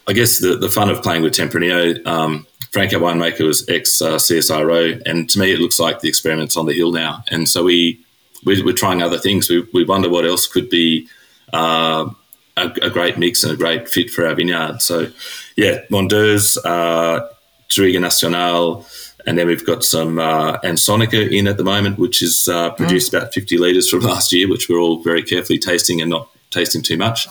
I 0.08 0.14
guess 0.14 0.40
the, 0.40 0.56
the 0.56 0.70
fun 0.70 0.90
of 0.90 1.04
playing 1.04 1.24
with 1.24 1.34
Tempranillo, 1.34 2.06
um, 2.08 2.48
Franco 2.72 3.00
winemaker 3.00 3.46
was 3.46 3.68
ex 3.70 4.02
uh, 4.02 4.16
CSIRO, 4.16 5.02
and 5.06 5.30
to 5.30 5.40
me 5.40 5.54
it 5.54 5.60
looks 5.60 5.80
like 5.80 6.00
the 6.00 6.10
experiment's 6.10 6.58
on 6.58 6.66
the 6.66 6.74
hill 6.74 6.92
now. 6.92 7.24
And 7.30 7.48
so 7.48 7.64
we 7.64 8.00
we, 8.46 8.62
are 8.70 8.74
trying 8.74 9.02
other 9.02 9.18
things. 9.18 9.50
We, 9.50 9.68
we 9.74 9.84
wonder 9.84 10.10
what 10.10 10.26
else 10.26 10.48
could 10.48 10.70
be 10.70 11.08
uh, 11.54 12.10
a, 12.58 12.74
a, 12.82 12.90
great 12.90 13.18
mix 13.18 13.44
and 13.44 13.54
a 13.54 13.56
great 13.56 13.88
fit 13.88 14.10
for 14.10 14.28
our 14.28 14.36
vineyard. 14.36 14.82
So, 14.82 15.08
yeah, 15.56 15.82
Mondeuse, 15.90 16.58
uh, 16.66 17.28
Touriga 17.70 18.02
Nacional, 18.02 18.86
and 19.26 19.38
then 19.38 19.48
we've 19.48 19.66
got 19.66 19.84
some 19.84 20.20
uh, 20.20 20.58
Ansonica 20.60 21.32
in 21.32 21.48
at 21.48 21.58
the 21.58 21.64
moment, 21.64 22.00
which 22.00 22.20
has 22.20 22.48
uh, 22.48 22.72
produced 22.72 23.12
mm. 23.12 23.18
about 23.18 23.34
50 23.34 23.58
litres 23.58 23.90
from 23.90 24.00
last 24.14 24.32
year, 24.34 24.50
which 24.50 24.70
we're 24.70 24.80
all 24.80 25.04
very 25.04 25.24
carefully 25.24 25.60
tasting 25.60 26.02
and 26.02 26.10
not 26.10 26.30
tasting 26.50 26.82
too 26.82 26.98
much. 26.98 27.28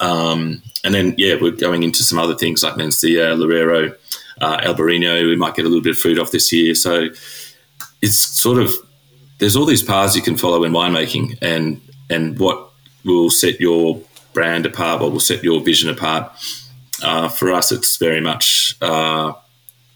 Um, 0.00 0.62
and 0.84 0.94
then, 0.94 1.14
yeah, 1.18 1.36
we're 1.40 1.50
going 1.50 1.82
into 1.82 2.02
some 2.02 2.18
other 2.18 2.34
things 2.34 2.62
like 2.62 2.74
Mencia, 2.74 3.36
Loureiro, 3.36 3.96
uh, 4.40 4.58
Albarino. 4.58 5.26
We 5.26 5.36
might 5.36 5.54
get 5.54 5.64
a 5.64 5.68
little 5.68 5.82
bit 5.82 5.92
of 5.92 5.98
fruit 5.98 6.18
off 6.18 6.30
this 6.30 6.52
year. 6.52 6.74
So 6.74 7.08
it's 8.00 8.18
sort 8.18 8.58
of 8.58 8.72
there's 9.38 9.56
all 9.56 9.66
these 9.66 9.82
paths 9.82 10.14
you 10.14 10.22
can 10.22 10.36
follow 10.36 10.64
in 10.64 10.72
winemaking, 10.72 11.38
and 11.42 11.80
and 12.10 12.38
what 12.38 12.70
will 13.04 13.30
set 13.30 13.60
your 13.60 14.00
brand 14.34 14.66
apart, 14.66 15.00
what 15.00 15.12
will 15.12 15.20
set 15.20 15.42
your 15.42 15.60
vision 15.60 15.88
apart. 15.88 16.30
Uh, 17.02 17.28
for 17.28 17.50
us, 17.52 17.72
it's 17.72 17.96
very 17.96 18.20
much 18.20 18.76
uh, 18.82 19.32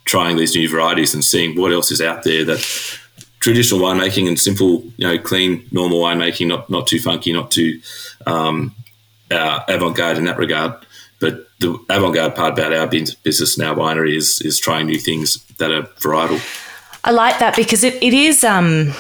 trying 0.05 0.37
these 0.37 0.55
new 0.55 0.69
varieties 0.69 1.15
and 1.15 1.25
seeing 1.25 1.59
what 1.61 1.73
else 1.73 1.91
is 1.91 2.01
out 2.01 2.23
there 2.23 2.45
that 2.45 2.59
traditional 3.41 3.81
winemaking 3.81 4.27
and 4.27 4.39
simple, 4.39 4.83
you 4.97 5.07
know, 5.07 5.19
clean, 5.19 5.67
normal 5.71 6.01
winemaking, 6.01 6.49
not 6.49 6.69
not 6.71 6.87
too 6.87 6.99
funky, 6.99 7.33
not 7.33 7.51
too 7.51 7.81
um, 8.27 8.75
uh, 9.31 9.61
avant-garde 9.69 10.19
in 10.19 10.25
that 10.25 10.39
regard. 10.39 10.75
But 11.21 11.49
the 11.61 11.79
avant-garde 11.89 12.35
part 12.35 12.53
about 12.53 12.73
our 12.73 12.87
business 12.87 13.59
and 13.59 13.67
our 13.67 13.75
winery 13.75 14.17
is 14.17 14.41
is 14.43 14.59
trying 14.59 14.87
new 14.87 14.99
things 14.99 15.45
that 15.59 15.71
are 15.71 15.83
varietal. 16.01 16.41
I 17.05 17.11
like 17.13 17.39
that 17.39 17.57
because 17.57 17.85
it, 17.85 17.95
it 18.03 18.13
is 18.13 18.45
um, 18.45 18.93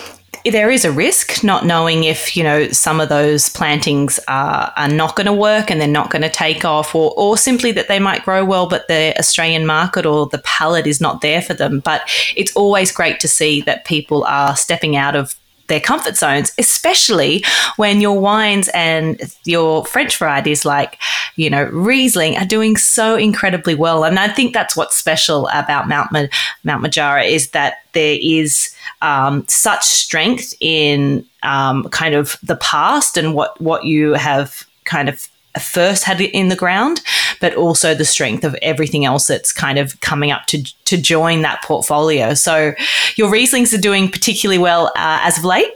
there 0.45 0.71
is 0.71 0.85
a 0.85 0.93
risk 0.93 1.43
not 1.45 1.67
knowing 1.67 2.05
if 2.05 2.37
you 2.37 2.43
know 2.43 2.69
some 2.69 3.01
of 3.01 3.09
those 3.09 3.49
plantings 3.49 4.19
are, 4.29 4.73
are 4.77 4.89
not 4.89 5.17
going 5.17 5.27
to 5.27 5.33
work 5.33 5.71
and 5.71 5.81
they're 5.81 5.89
not 5.89 6.11
going 6.11 6.23
to 6.23 6.31
take 6.31 6.65
off 6.65 6.95
or, 6.95 7.13
or 7.17 7.37
simply 7.37 7.73
that 7.73 7.89
they 7.89 7.99
might 7.99 8.25
grow 8.25 8.45
well 8.45 8.69
but 8.69 8.89
the 8.89 9.15
australian 9.19 9.67
market 9.67 10.07
or 10.07 10.27
the 10.27 10.39
palate 10.39 10.87
is 10.87 11.01
not 11.01 11.21
there 11.21 11.41
for 11.41 11.55
them. 11.55 11.81
But 11.81 12.03
it's 12.37 12.55
always 12.57 12.91
great 12.91 13.21
to 13.21 13.29
see 13.29 13.61
that 13.63 13.85
people 13.85 14.25
are 14.25 14.57
stepping 14.57 14.97
out 14.97 15.15
of 15.15 15.38
their 15.69 15.81
comfort 15.81 16.17
zones, 16.17 16.53
especially 16.59 17.45
when 17.77 18.01
your 18.01 18.19
wines 18.19 18.69
and 18.75 19.21
your 19.45 19.85
French 19.85 20.17
varieties 20.19 20.65
like, 20.65 20.99
you 21.37 21.49
know, 21.49 21.65
Riesling 21.65 22.37
are 22.37 22.45
doing 22.45 22.77
so 22.77 23.17
incredibly 23.17 23.75
well. 23.75 24.05
And 24.05 24.19
I 24.19 24.29
think 24.29 24.53
that's 24.53 24.77
what's 24.77 24.97
special 24.97 25.49
about 25.53 25.89
Mount, 25.89 26.11
Ma- 26.11 26.27
Mount 26.65 26.85
Majura 26.85 27.29
is 27.29 27.51
that 27.51 27.85
there 27.93 28.19
is 28.21 28.75
um, 29.03 29.47
such 29.47 29.85
strength 29.85 30.55
in 30.61 31.25
um, 31.43 31.85
kind 31.91 32.15
of 32.15 32.37
the 32.43 32.57
past 32.57 33.17
and 33.17 33.35
what, 33.35 33.61
what 33.61 33.85
you 33.85 34.15
have 34.15 34.67
kind 34.85 35.09
of 35.09 35.29
first 35.59 36.05
had 36.05 36.21
in 36.21 36.49
the 36.49 36.57
ground, 36.57 37.01
but 37.41 37.55
also 37.55 37.95
the 37.95 38.05
strength 38.05 38.45
of 38.45 38.55
everything 38.63 39.05
else 39.05 39.27
that's 39.27 39.53
kind 39.53 39.79
of 39.79 40.01
coming 40.01 40.31
up 40.31 40.47
to 40.47 40.63
to 40.85 41.01
join 41.01 41.43
that 41.43 41.63
portfolio. 41.63 42.35
So 42.35 42.75
your 43.17 43.31
Rieslings 43.31 43.73
are 43.77 43.81
doing 43.81 44.11
particularly 44.11 44.59
well 44.59 44.87
uh, 44.97 45.21
as 45.23 45.39
of 45.39 45.45
late. 45.45 45.73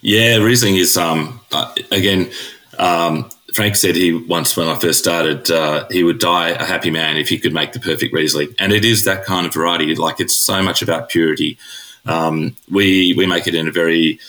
Yeah, 0.00 0.36
Riesling 0.36 0.76
is 0.76 0.96
um, 0.96 1.40
uh, 1.52 1.74
again. 1.90 2.30
Um, 2.78 3.30
Frank 3.54 3.76
said 3.76 3.96
he 3.96 4.12
once, 4.12 4.54
when 4.54 4.68
I 4.68 4.78
first 4.78 4.98
started, 4.98 5.50
uh, 5.50 5.86
he 5.90 6.04
would 6.04 6.18
die 6.18 6.50
a 6.50 6.64
happy 6.64 6.90
man 6.90 7.16
if 7.16 7.30
he 7.30 7.38
could 7.38 7.54
make 7.54 7.72
the 7.72 7.80
perfect 7.80 8.12
Riesling, 8.12 8.54
and 8.58 8.70
it 8.70 8.84
is 8.84 9.04
that 9.04 9.24
kind 9.24 9.46
of 9.46 9.54
variety. 9.54 9.94
Like 9.94 10.20
it's 10.20 10.34
so 10.34 10.62
much 10.62 10.82
about 10.82 11.08
purity. 11.08 11.56
Um, 12.04 12.54
we 12.70 13.14
we 13.16 13.26
make 13.26 13.46
it 13.46 13.54
in 13.54 13.66
a 13.66 13.72
very 13.72 14.20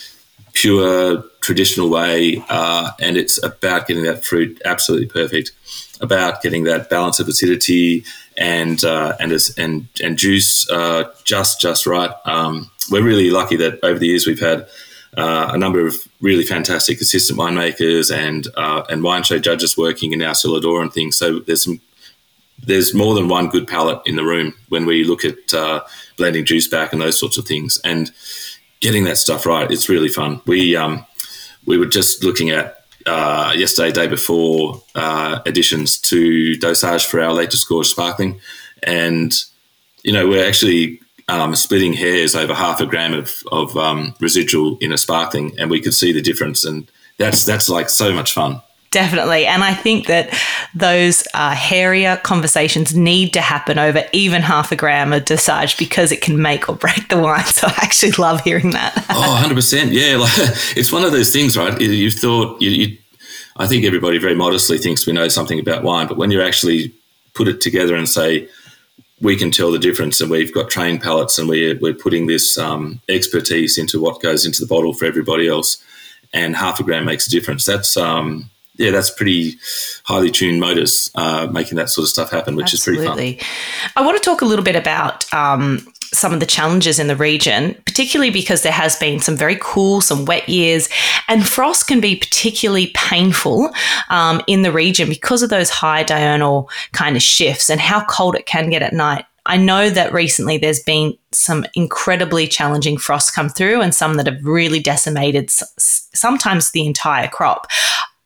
pure 0.57 1.23
traditional 1.39 1.89
way, 1.89 2.43
uh, 2.49 2.89
and 2.99 3.15
it's 3.15 3.41
about 3.43 3.87
getting 3.87 4.03
that 4.03 4.25
fruit 4.25 4.59
absolutely 4.65 5.07
perfect, 5.07 5.51
about 6.01 6.41
getting 6.41 6.63
that 6.63 6.89
balance 6.89 7.19
of 7.19 7.27
acidity 7.27 8.03
and 8.37 8.83
uh, 8.83 9.15
and 9.19 9.31
and 9.57 9.87
and 10.03 10.17
juice 10.17 10.69
uh, 10.71 11.03
just 11.23 11.61
just 11.61 11.85
right. 11.85 12.11
Um, 12.25 12.71
we're 12.89 13.03
really 13.03 13.29
lucky 13.29 13.55
that 13.57 13.79
over 13.83 13.99
the 13.99 14.07
years 14.07 14.25
we've 14.25 14.39
had 14.39 14.67
uh, 15.15 15.51
a 15.53 15.57
number 15.57 15.85
of 15.85 15.95
really 16.21 16.43
fantastic 16.43 17.01
assistant 17.01 17.37
winemakers 17.39 18.11
and 18.11 18.47
uh, 18.57 18.83
and 18.89 19.03
wine 19.03 19.23
show 19.23 19.37
judges 19.37 19.77
working 19.77 20.11
in 20.11 20.23
our 20.23 20.33
cellar 20.33 20.59
door 20.59 20.81
and 20.81 20.91
things. 20.91 21.17
So 21.17 21.39
there's 21.39 21.65
some 21.65 21.79
there's 22.65 22.95
more 22.95 23.13
than 23.13 23.27
one 23.27 23.49
good 23.49 23.67
palate 23.67 24.01
in 24.07 24.15
the 24.15 24.23
room 24.23 24.55
when 24.69 24.87
we 24.87 25.03
look 25.03 25.23
at 25.23 25.53
uh, 25.53 25.81
blending 26.17 26.45
juice 26.45 26.67
back 26.67 26.91
and 26.91 26.99
those 26.99 27.19
sorts 27.19 27.37
of 27.37 27.45
things 27.45 27.79
and 27.83 28.11
getting 28.79 29.03
that 29.05 29.17
stuff 29.17 29.45
right. 29.45 29.69
It's 29.71 29.89
really 29.89 30.09
fun. 30.09 30.41
We 30.45 30.75
um, 30.75 31.05
we 31.65 31.77
were 31.77 31.85
just 31.85 32.23
looking 32.23 32.49
at 32.49 32.85
uh, 33.05 33.53
yesterday, 33.55 33.91
day 33.91 34.07
before, 34.07 34.81
uh, 34.95 35.39
additions 35.45 35.97
to 35.97 36.55
dosage 36.55 37.05
for 37.05 37.21
our 37.21 37.33
latest 37.33 37.67
gorge 37.67 37.87
sparkling, 37.87 38.39
and 38.83 39.33
you 40.03 40.11
know 40.11 40.27
we're 40.27 40.47
actually 40.47 40.99
um, 41.27 41.55
splitting 41.55 41.93
hairs 41.93 42.35
over 42.35 42.53
half 42.53 42.79
a 42.79 42.85
gram 42.85 43.13
of, 43.13 43.33
of 43.51 43.75
um, 43.77 44.13
residual 44.19 44.77
in 44.79 44.93
a 44.93 44.97
sparkling, 44.97 45.57
and 45.59 45.69
we 45.69 45.81
could 45.81 45.93
see 45.93 46.11
the 46.11 46.21
difference, 46.21 46.65
and 46.65 46.89
that's 47.17 47.45
that's 47.45 47.69
like 47.69 47.89
so 47.89 48.13
much 48.13 48.33
fun. 48.33 48.61
Definitely. 48.91 49.45
And 49.45 49.63
I 49.63 49.73
think 49.73 50.07
that 50.07 50.33
those 50.73 51.27
uh, 51.33 51.53
hairier 51.53 52.17
conversations 52.17 52.95
need 52.95 53.33
to 53.33 53.41
happen 53.41 53.77
over 53.77 54.05
even 54.13 54.41
half 54.41 54.71
a 54.71 54.77
gram 54.77 55.11
of 55.11 55.25
dosage 55.25 55.77
because 55.77 56.11
it 56.11 56.21
can 56.21 56.41
make 56.41 56.69
or 56.69 56.75
break 56.75 57.09
the 57.09 57.19
wine. 57.19 57.43
So 57.57 57.67
I 57.67 57.73
actually 57.77 58.11
love 58.11 58.41
hearing 58.41 58.71
that. 58.71 58.93
oh, 59.09 59.43
100%. 59.43 59.91
Yeah. 59.91 60.17
Like, 60.17 60.31
it's 60.77 60.91
one 60.91 61.03
of 61.03 61.11
those 61.11 61.33
things, 61.33 61.57
right? 61.57 61.79
You 61.79 62.11
thought, 62.11 62.61
you, 62.61 62.69
you, 62.69 62.97
I 63.57 63.67
think 63.67 63.83
everybody 63.83 64.19
very 64.19 64.35
modestly 64.35 64.77
thinks 64.77 65.07
we 65.07 65.13
know 65.13 65.27
something 65.27 65.59
about 65.59 65.83
wine, 65.83 66.07
but 66.07 66.17
when 66.17 66.29
you 66.29 66.41
actually 66.41 66.93
put 67.33 67.47
it 67.47 67.61
together 67.61 67.95
and 67.95 68.07
say, 68.07 68.47
we 69.21 69.35
can 69.35 69.49
tell 69.49 69.71
the 69.71 69.79
difference 69.79 70.21
and 70.21 70.29
we've 70.29 70.53
got 70.53 70.69
trained 70.69 71.01
palates 71.01 71.39
and 71.39 71.49
we're, 71.49 71.77
we're 71.79 71.93
putting 71.93 72.27
this 72.27 72.57
um, 72.57 73.01
expertise 73.09 73.77
into 73.77 73.99
what 73.99 74.21
goes 74.21 74.45
into 74.45 74.61
the 74.61 74.67
bottle 74.67 74.93
for 74.93 75.05
everybody 75.05 75.47
else 75.47 75.83
and 76.33 76.55
half 76.55 76.79
a 76.79 76.83
gram 76.83 77.05
makes 77.05 77.27
a 77.27 77.31
difference. 77.31 77.65
That's, 77.65 77.97
um, 77.97 78.51
yeah, 78.77 78.91
that's 78.91 79.09
pretty 79.09 79.55
highly 80.03 80.31
tuned 80.31 80.59
motors 80.59 81.11
uh, 81.15 81.47
making 81.51 81.77
that 81.77 81.89
sort 81.89 82.03
of 82.03 82.09
stuff 82.09 82.31
happen, 82.31 82.55
which 82.55 82.73
Absolutely. 82.73 83.05
is 83.05 83.11
pretty 83.11 83.33
fun. 83.37 83.47
I 83.95 84.05
want 84.05 84.17
to 84.17 84.23
talk 84.23 84.41
a 84.41 84.45
little 84.45 84.65
bit 84.65 84.75
about 84.75 85.31
um, 85.33 85.85
some 86.13 86.33
of 86.33 86.39
the 86.39 86.45
challenges 86.45 86.99
in 86.99 87.07
the 87.07 87.15
region, 87.15 87.75
particularly 87.85 88.31
because 88.31 88.61
there 88.61 88.71
has 88.71 88.95
been 88.95 89.19
some 89.19 89.35
very 89.35 89.57
cool, 89.59 90.01
some 90.01 90.25
wet 90.25 90.47
years, 90.47 90.89
and 91.27 91.47
frost 91.47 91.87
can 91.87 91.99
be 91.99 92.15
particularly 92.15 92.87
painful 92.95 93.69
um, 94.09 94.41
in 94.47 94.61
the 94.61 94.71
region 94.71 95.09
because 95.09 95.43
of 95.43 95.49
those 95.49 95.69
high 95.69 96.03
diurnal 96.03 96.69
kind 96.93 97.15
of 97.15 97.21
shifts 97.21 97.69
and 97.69 97.81
how 97.81 98.03
cold 98.05 98.35
it 98.35 98.45
can 98.45 98.69
get 98.69 98.81
at 98.81 98.93
night. 98.93 99.25
I 99.47 99.55
know 99.55 99.89
that 99.89 100.11
recently 100.11 100.57
there's 100.57 100.83
been 100.83 101.17
some 101.31 101.65
incredibly 101.73 102.47
challenging 102.47 102.97
frosts 102.97 103.31
come 103.31 103.47
through 103.47 103.81
and 103.81 103.95
some 103.95 104.15
that 104.15 104.27
have 104.27 104.43
really 104.43 104.79
decimated 104.79 105.49
sometimes 105.49 106.71
the 106.71 106.85
entire 106.85 107.29
crop 107.29 107.67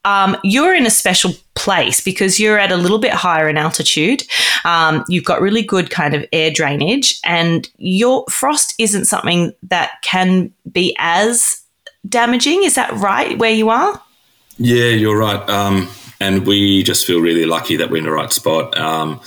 um, 0.05 0.37
you're 0.43 0.73
in 0.73 0.85
a 0.85 0.89
special 0.89 1.33
place 1.55 2.01
because 2.01 2.39
you're 2.39 2.57
at 2.57 2.71
a 2.71 2.77
little 2.77 2.97
bit 2.97 3.13
higher 3.13 3.47
in 3.47 3.57
altitude. 3.57 4.23
Um, 4.65 5.03
you've 5.07 5.25
got 5.25 5.41
really 5.41 5.61
good 5.61 5.89
kind 5.89 6.13
of 6.13 6.25
air 6.33 6.51
drainage, 6.51 7.19
and 7.23 7.69
your 7.77 8.25
frost 8.29 8.73
isn't 8.79 9.05
something 9.05 9.53
that 9.63 10.01
can 10.01 10.51
be 10.71 10.95
as 10.99 11.61
damaging. 12.07 12.63
Is 12.63 12.75
that 12.75 12.91
right 12.93 13.37
where 13.37 13.51
you 13.51 13.69
are? 13.69 14.01
Yeah, 14.57 14.89
you're 14.89 15.17
right. 15.17 15.47
Um, 15.49 15.89
and 16.19 16.45
we 16.45 16.83
just 16.83 17.05
feel 17.05 17.19
really 17.19 17.45
lucky 17.45 17.75
that 17.77 17.89
we're 17.89 17.97
in 17.97 18.03
the 18.03 18.11
right 18.11 18.31
spot. 18.31 18.77
Um, 18.77 19.19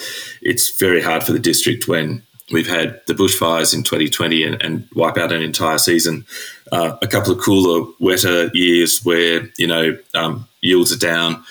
it's 0.42 0.78
very 0.78 1.02
hard 1.02 1.24
for 1.24 1.32
the 1.32 1.40
district 1.40 1.88
when 1.88 2.22
we've 2.52 2.68
had 2.68 3.00
the 3.06 3.14
bushfires 3.14 3.74
in 3.74 3.82
2020 3.82 4.44
and, 4.44 4.62
and 4.62 4.88
wipe 4.94 5.16
out 5.16 5.32
an 5.32 5.42
entire 5.42 5.78
season. 5.78 6.24
Uh, 6.70 6.96
a 7.02 7.06
couple 7.06 7.32
of 7.32 7.40
cooler, 7.40 7.90
wetter 8.00 8.50
years 8.54 9.00
where 9.04 9.48
you 9.58 9.66
know 9.66 9.96
um, 10.14 10.46
yields 10.64 10.92
are 10.92 10.98
down. 10.98 11.44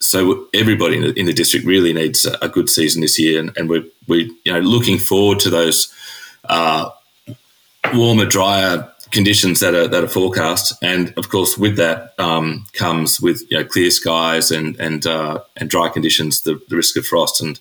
so 0.00 0.46
everybody 0.54 0.96
in 0.96 1.02
the, 1.02 1.20
in 1.20 1.26
the, 1.26 1.32
district 1.32 1.66
really 1.66 1.92
needs 1.92 2.26
a 2.40 2.48
good 2.48 2.68
season 2.68 3.02
this 3.02 3.18
year, 3.18 3.38
and, 3.40 3.56
and 3.56 3.68
we're 3.68 3.84
we 4.08 4.34
you 4.44 4.52
know 4.52 4.60
looking 4.60 4.98
forward 4.98 5.38
to 5.40 5.50
those 5.50 5.94
uh, 6.44 6.90
warmer, 7.94 8.26
drier 8.26 8.90
conditions 9.10 9.60
that 9.60 9.74
are 9.74 9.88
that 9.88 10.04
are 10.04 10.08
forecast, 10.08 10.74
and 10.82 11.12
of 11.16 11.28
course 11.28 11.58
with 11.58 11.76
that 11.76 12.14
um, 12.18 12.64
comes 12.72 13.20
with 13.20 13.42
you 13.50 13.58
know 13.58 13.64
clear 13.64 13.90
skies 13.90 14.50
and 14.50 14.78
and 14.80 15.06
uh, 15.06 15.38
and 15.56 15.70
dry 15.70 15.88
conditions, 15.88 16.42
the, 16.42 16.60
the 16.68 16.76
risk 16.76 16.96
of 16.96 17.06
frost, 17.06 17.40
and 17.40 17.60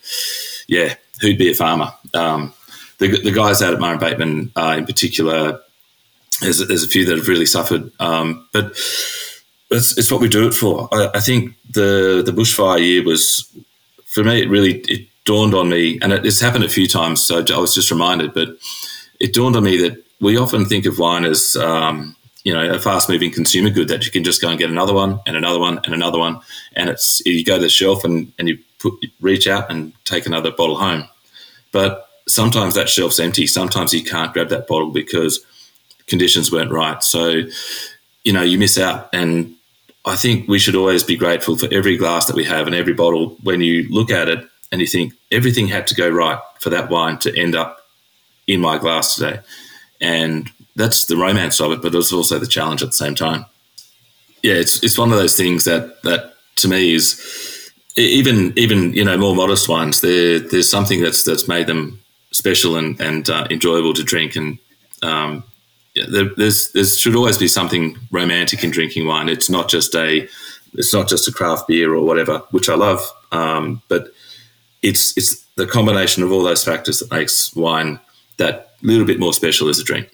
yeah, 0.67 0.95
who'd 1.21 1.37
be 1.37 1.51
a 1.51 1.55
farmer? 1.55 1.91
Um, 2.13 2.53
the, 2.99 3.21
the 3.21 3.31
guys 3.31 3.61
out 3.61 3.73
at 3.73 3.79
Murrumbateman 3.79 4.51
uh, 4.55 4.75
in 4.77 4.85
particular, 4.85 5.61
there's, 6.41 6.65
there's 6.67 6.83
a 6.83 6.87
few 6.87 7.05
that 7.05 7.17
have 7.17 7.27
really 7.27 7.45
suffered, 7.45 7.91
um, 7.99 8.47
but 8.51 8.77
it's, 9.71 9.97
it's 9.97 10.11
what 10.11 10.21
we 10.21 10.29
do 10.29 10.47
it 10.47 10.53
for. 10.53 10.87
I, 10.91 11.09
I, 11.15 11.19
think 11.19 11.55
the 11.69 12.23
the 12.25 12.31
bushfire 12.31 12.79
year 12.79 13.03
was, 13.03 13.47
for 14.05 14.23
me, 14.23 14.41
it 14.41 14.49
really 14.49 14.79
it 14.87 15.07
dawned 15.25 15.53
on 15.53 15.69
me, 15.69 15.99
and 16.01 16.13
it, 16.13 16.25
it's 16.25 16.39
happened 16.39 16.63
a 16.63 16.69
few 16.69 16.87
times. 16.87 17.21
So 17.21 17.37
I 17.37 17.57
was 17.57 17.75
just 17.75 17.91
reminded, 17.91 18.33
but 18.33 18.49
it 19.19 19.33
dawned 19.33 19.55
on 19.55 19.63
me 19.63 19.77
that 19.77 20.03
we 20.21 20.37
often 20.37 20.65
think 20.65 20.85
of 20.85 20.97
wine 20.97 21.25
as 21.25 21.55
um, 21.55 22.15
you 22.43 22.53
know 22.53 22.73
a 22.73 22.79
fast 22.79 23.09
moving 23.09 23.31
consumer 23.31 23.69
good 23.69 23.87
that 23.89 24.05
you 24.05 24.11
can 24.11 24.23
just 24.23 24.41
go 24.41 24.49
and 24.49 24.59
get 24.59 24.69
another 24.69 24.93
one 24.93 25.19
and 25.25 25.35
another 25.35 25.59
one 25.59 25.79
and 25.83 25.93
another 25.93 26.19
one, 26.19 26.39
and 26.75 26.89
it's 26.89 27.21
you 27.25 27.43
go 27.43 27.55
to 27.55 27.61
the 27.61 27.69
shelf 27.69 28.03
and 28.03 28.31
and 28.39 28.47
you 28.47 28.57
put 28.79 28.93
reach 29.21 29.47
out 29.47 29.69
and 29.69 29.93
take 30.05 30.25
another 30.25 30.51
bottle 30.51 30.77
home, 30.77 31.07
but 31.71 32.09
sometimes 32.29 32.75
that 32.75 32.89
shelf's 32.89 33.19
empty. 33.19 33.47
Sometimes 33.47 33.93
you 33.93 34.03
can't 34.03 34.33
grab 34.33 34.49
that 34.49 34.67
bottle 34.67 34.91
because 34.91 35.43
conditions 36.07 36.51
weren't 36.51 36.71
right. 36.71 37.01
So, 37.03 37.43
you 38.23 38.33
know, 38.33 38.41
you 38.41 38.57
miss 38.57 38.77
out. 38.77 39.09
And 39.13 39.55
I 40.05 40.15
think 40.15 40.47
we 40.47 40.59
should 40.59 40.75
always 40.75 41.03
be 41.03 41.17
grateful 41.17 41.57
for 41.57 41.67
every 41.71 41.97
glass 41.97 42.25
that 42.27 42.35
we 42.35 42.45
have 42.45 42.67
and 42.67 42.75
every 42.75 42.93
bottle 42.93 43.37
when 43.43 43.61
you 43.61 43.87
look 43.89 44.09
at 44.09 44.29
it 44.29 44.47
and 44.71 44.81
you 44.81 44.87
think 44.87 45.13
everything 45.31 45.67
had 45.67 45.87
to 45.87 45.95
go 45.95 46.09
right 46.09 46.39
for 46.59 46.69
that 46.69 46.89
wine 46.89 47.17
to 47.19 47.37
end 47.37 47.55
up 47.55 47.79
in 48.47 48.61
my 48.61 48.77
glass 48.77 49.15
today. 49.15 49.39
And 50.01 50.49
that's 50.75 51.05
the 51.05 51.17
romance 51.17 51.59
of 51.59 51.71
it, 51.71 51.81
but 51.81 51.93
it's 51.93 52.13
also 52.13 52.39
the 52.39 52.47
challenge 52.47 52.81
at 52.81 52.89
the 52.89 52.93
same 52.93 53.15
time. 53.15 53.45
Yeah, 54.41 54.53
it's 54.53 54.81
it's 54.83 54.97
one 54.97 55.11
of 55.11 55.17
those 55.17 55.35
things 55.35 55.65
that 55.65 56.01
that 56.03 56.33
to 56.57 56.69
me 56.69 56.93
is 56.93 57.71
even 57.97 58.53
even 58.57 58.93
you 58.93 59.03
know 59.03 59.17
more 59.17 59.35
modest 59.35 59.67
wines. 59.67 59.99
There 59.99 60.39
there's 60.39 60.69
something 60.69 61.01
that's 61.01 61.23
that's 61.23 61.47
made 61.47 61.67
them 61.67 62.01
special 62.31 62.77
and 62.77 62.99
and 63.01 63.29
uh, 63.29 63.47
enjoyable 63.49 63.93
to 63.95 64.03
drink. 64.03 64.37
And 64.37 64.57
um, 65.03 65.43
there's 66.07 66.71
there 66.71 66.85
should 66.85 67.15
always 67.15 67.37
be 67.37 67.47
something 67.47 67.97
romantic 68.11 68.63
in 68.63 68.71
drinking 68.71 69.07
wine. 69.07 69.29
It's 69.29 69.49
not 69.49 69.69
just 69.69 69.95
a 69.95 70.27
it's 70.73 70.93
not 70.93 71.07
just 71.07 71.27
a 71.27 71.31
craft 71.31 71.67
beer 71.67 71.93
or 71.93 72.03
whatever, 72.03 72.39
which 72.51 72.69
I 72.69 72.75
love, 72.75 73.01
um, 73.31 73.81
but 73.87 74.11
it's 74.81 75.17
it's 75.17 75.43
the 75.55 75.67
combination 75.67 76.23
of 76.23 76.31
all 76.31 76.43
those 76.43 76.63
factors 76.63 76.99
that 76.99 77.11
makes 77.11 77.53
wine 77.55 77.99
that 78.37 78.73
little 78.81 79.05
bit 79.05 79.19
more 79.19 79.33
special 79.33 79.67
as 79.69 79.79
a 79.79 79.83
drink. 79.83 80.09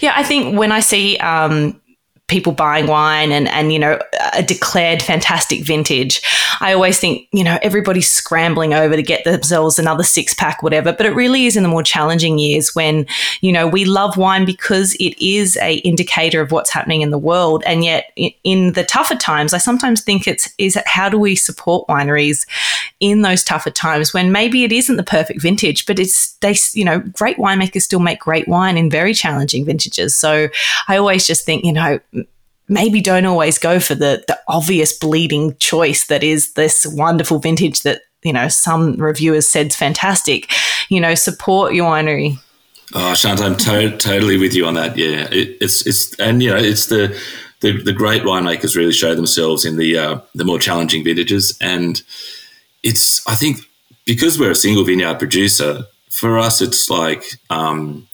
Yeah, 0.00 0.12
I 0.16 0.22
think 0.22 0.58
when 0.58 0.72
I 0.72 0.80
see 0.80 1.16
um, 1.18 1.80
people 2.26 2.52
buying 2.52 2.86
wine 2.86 3.32
and 3.32 3.48
and 3.48 3.72
you 3.72 3.78
know 3.78 3.98
a 4.32 4.42
declared 4.42 5.02
fantastic 5.02 5.64
vintage. 5.64 6.22
I 6.60 6.72
always 6.72 6.98
think 6.98 7.28
you 7.32 7.44
know 7.44 7.58
everybody's 7.62 8.10
scrambling 8.10 8.74
over 8.74 8.96
to 8.96 9.02
get 9.02 9.24
themselves 9.24 9.78
another 9.78 10.02
six 10.02 10.34
pack 10.34 10.62
whatever 10.62 10.92
but 10.92 11.06
it 11.06 11.14
really 11.14 11.46
is 11.46 11.56
in 11.56 11.62
the 11.62 11.68
more 11.68 11.82
challenging 11.82 12.38
years 12.38 12.74
when 12.74 13.06
you 13.40 13.52
know 13.52 13.66
we 13.66 13.84
love 13.84 14.16
wine 14.16 14.44
because 14.44 14.94
it 14.94 15.20
is 15.24 15.56
a 15.58 15.76
indicator 15.76 16.40
of 16.40 16.52
what's 16.52 16.70
happening 16.70 17.02
in 17.02 17.10
the 17.10 17.18
world. 17.18 17.62
And 17.66 17.84
yet 17.84 18.12
in 18.44 18.72
the 18.72 18.84
tougher 18.84 19.14
times 19.14 19.54
i 19.54 19.58
sometimes 19.58 20.02
think 20.02 20.26
it's 20.26 20.52
is 20.58 20.78
how 20.86 21.08
do 21.08 21.18
we 21.18 21.36
support 21.36 21.86
wineries 21.88 22.46
in 23.00 23.22
those 23.22 23.44
tougher 23.44 23.70
times 23.70 24.12
when 24.12 24.32
maybe 24.32 24.64
it 24.64 24.72
isn't 24.72 24.96
the 24.96 25.02
perfect 25.02 25.40
vintage 25.40 25.86
but 25.86 25.98
it's 25.98 26.32
they 26.36 26.54
you 26.72 26.84
know 26.84 27.00
great 27.12 27.36
winemakers 27.38 27.82
still 27.82 28.00
make 28.00 28.20
great 28.20 28.46
wine 28.48 28.76
in 28.76 28.90
very 28.90 29.14
challenging 29.14 29.64
vintages. 29.64 30.14
So 30.14 30.48
i 30.88 30.96
always 30.96 31.26
just 31.26 31.44
think 31.44 31.64
you 31.64 31.72
know 31.72 32.00
maybe 32.70 33.02
don't 33.02 33.26
always 33.26 33.58
go 33.58 33.78
for 33.78 33.94
the 33.94 34.24
the 34.26 34.38
obvious 34.48 34.96
bleeding 34.96 35.56
choice 35.58 36.06
that 36.06 36.22
is 36.22 36.54
this 36.54 36.86
wonderful 36.86 37.38
vintage 37.40 37.82
that 37.82 38.02
you 38.22 38.32
know 38.32 38.48
some 38.48 38.94
reviewers 38.94 39.46
said's 39.46 39.76
fantastic. 39.76 40.50
You 40.88 41.00
know, 41.00 41.14
support 41.14 41.74
your 41.74 41.90
winery. 41.90 42.38
Oh, 42.94 43.14
Shant, 43.14 43.40
I'm 43.40 43.56
to- 43.56 43.96
totally 43.98 44.36
with 44.36 44.54
you 44.54 44.66
on 44.66 44.74
that. 44.74 44.96
Yeah, 44.96 45.28
it, 45.30 45.58
it's 45.60 45.86
it's 45.86 46.18
and 46.18 46.42
you 46.42 46.50
know 46.50 46.56
it's 46.56 46.86
the 46.86 47.20
the, 47.60 47.82
the 47.82 47.92
great 47.92 48.22
winemakers 48.22 48.74
really 48.74 48.92
show 48.92 49.14
themselves 49.14 49.66
in 49.66 49.76
the 49.76 49.98
uh, 49.98 50.20
the 50.34 50.44
more 50.44 50.58
challenging 50.58 51.04
vintages, 51.04 51.58
and 51.60 52.02
it's 52.82 53.26
I 53.28 53.34
think 53.34 53.58
because 54.06 54.38
we're 54.38 54.52
a 54.52 54.56
single 54.56 54.84
vineyard 54.84 55.18
producer, 55.18 55.84
for 56.08 56.38
us 56.38 56.62
it's 56.62 56.88
like 56.88 57.24
um, 57.50 58.08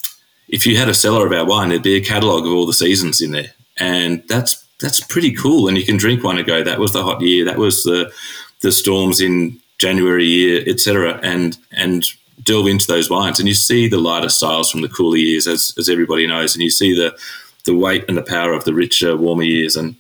if 0.48 0.66
you 0.66 0.76
had 0.76 0.88
a 0.88 0.94
cellar 0.94 1.26
of 1.26 1.32
our 1.32 1.46
wine, 1.46 1.68
there'd 1.68 1.82
be 1.82 1.96
a 1.96 2.04
catalogue 2.04 2.46
of 2.46 2.52
all 2.52 2.66
the 2.66 2.72
seasons 2.72 3.22
in 3.22 3.32
there 3.32 3.52
and 3.78 4.22
that's 4.28 4.64
that's 4.80 5.00
pretty 5.00 5.32
cool. 5.32 5.68
And 5.68 5.76
you 5.76 5.84
can 5.84 5.96
drink 5.96 6.22
one 6.22 6.38
and 6.38 6.46
go, 6.46 6.62
that 6.62 6.78
was 6.78 6.92
the 6.92 7.02
hot 7.02 7.20
year, 7.20 7.44
that 7.44 7.58
was 7.58 7.84
the 7.84 8.12
the 8.60 8.72
storms 8.72 9.20
in 9.20 9.60
January 9.78 10.24
year, 10.24 10.62
etc. 10.66 11.20
And 11.22 11.56
and 11.72 12.04
delve 12.42 12.68
into 12.68 12.86
those 12.86 13.10
wines, 13.10 13.38
and 13.38 13.48
you 13.48 13.54
see 13.54 13.88
the 13.88 13.98
lighter 13.98 14.28
styles 14.28 14.70
from 14.70 14.82
the 14.82 14.88
cooler 14.88 15.16
years, 15.16 15.46
as 15.46 15.74
as 15.78 15.88
everybody 15.88 16.26
knows, 16.26 16.54
and 16.54 16.62
you 16.62 16.70
see 16.70 16.94
the 16.94 17.16
the 17.64 17.74
weight 17.74 18.04
and 18.08 18.16
the 18.16 18.22
power 18.22 18.52
of 18.52 18.64
the 18.64 18.74
richer, 18.74 19.16
warmer 19.16 19.42
years, 19.42 19.76
and 19.76 19.96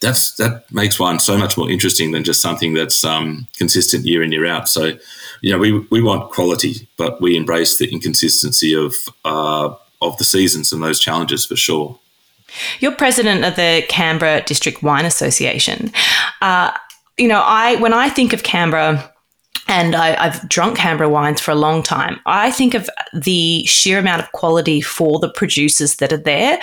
that's 0.00 0.34
that 0.36 0.70
makes 0.72 1.00
wine 1.00 1.18
so 1.18 1.38
much 1.38 1.56
more 1.56 1.70
interesting 1.70 2.12
than 2.12 2.24
just 2.24 2.42
something 2.42 2.74
that's 2.74 3.04
um, 3.04 3.46
consistent 3.56 4.04
year 4.04 4.22
in 4.22 4.32
year 4.32 4.46
out. 4.46 4.68
So, 4.68 4.92
you 5.40 5.52
know, 5.52 5.58
we 5.58 5.78
we 5.90 6.02
want 6.02 6.30
quality, 6.30 6.88
but 6.96 7.20
we 7.20 7.36
embrace 7.36 7.78
the 7.78 7.90
inconsistency 7.90 8.74
of 8.74 8.94
uh, 9.24 9.74
of 10.02 10.18
the 10.18 10.24
seasons 10.24 10.72
and 10.72 10.82
those 10.82 11.00
challenges 11.00 11.46
for 11.46 11.56
sure. 11.56 11.98
You're 12.80 12.92
president 12.92 13.44
of 13.44 13.56
the 13.56 13.84
Canberra 13.88 14.42
District 14.42 14.82
Wine 14.82 15.04
Association. 15.04 15.92
Uh, 16.40 16.72
you 17.18 17.28
know, 17.28 17.42
I 17.44 17.76
when 17.76 17.92
I 17.92 18.08
think 18.08 18.32
of 18.32 18.42
Canberra, 18.42 19.12
and 19.68 19.96
I, 19.96 20.22
have 20.22 20.48
drunk 20.48 20.76
Canberra 20.76 21.08
wines 21.08 21.40
for 21.40 21.50
a 21.50 21.56
long 21.56 21.82
time. 21.82 22.20
I 22.24 22.50
think 22.50 22.74
of 22.74 22.88
the 23.12 23.64
sheer 23.66 23.98
amount 23.98 24.22
of 24.22 24.30
quality 24.32 24.80
for 24.80 25.18
the 25.18 25.28
producers 25.28 25.96
that 25.96 26.12
are 26.12 26.18
there. 26.18 26.58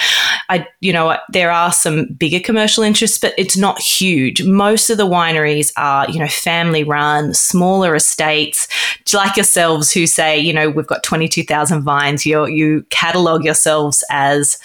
I, 0.50 0.68
you 0.80 0.94
know, 0.94 1.18
there 1.30 1.52
are 1.52 1.72
some 1.72 2.06
bigger 2.14 2.40
commercial 2.40 2.84
interests, 2.84 3.18
but 3.18 3.34
it's 3.38 3.58
not 3.58 3.80
huge. 3.80 4.44
Most 4.44 4.90
of 4.90 4.98
the 4.98 5.08
wineries 5.08 5.72
are, 5.76 6.10
you 6.10 6.20
know, 6.20 6.28
family 6.28 6.84
run, 6.84 7.34
smaller 7.34 7.94
estates, 7.94 8.68
like 9.12 9.36
yourselves, 9.36 9.92
who 9.92 10.06
say, 10.06 10.38
you 10.40 10.54
know, 10.54 10.70
we've 10.70 10.88
got 10.88 11.04
twenty 11.04 11.28
two 11.28 11.44
thousand 11.44 11.84
vines. 11.84 12.26
You 12.26 12.46
you 12.46 12.86
catalog 12.90 13.44
yourselves 13.44 14.04
as 14.10 14.58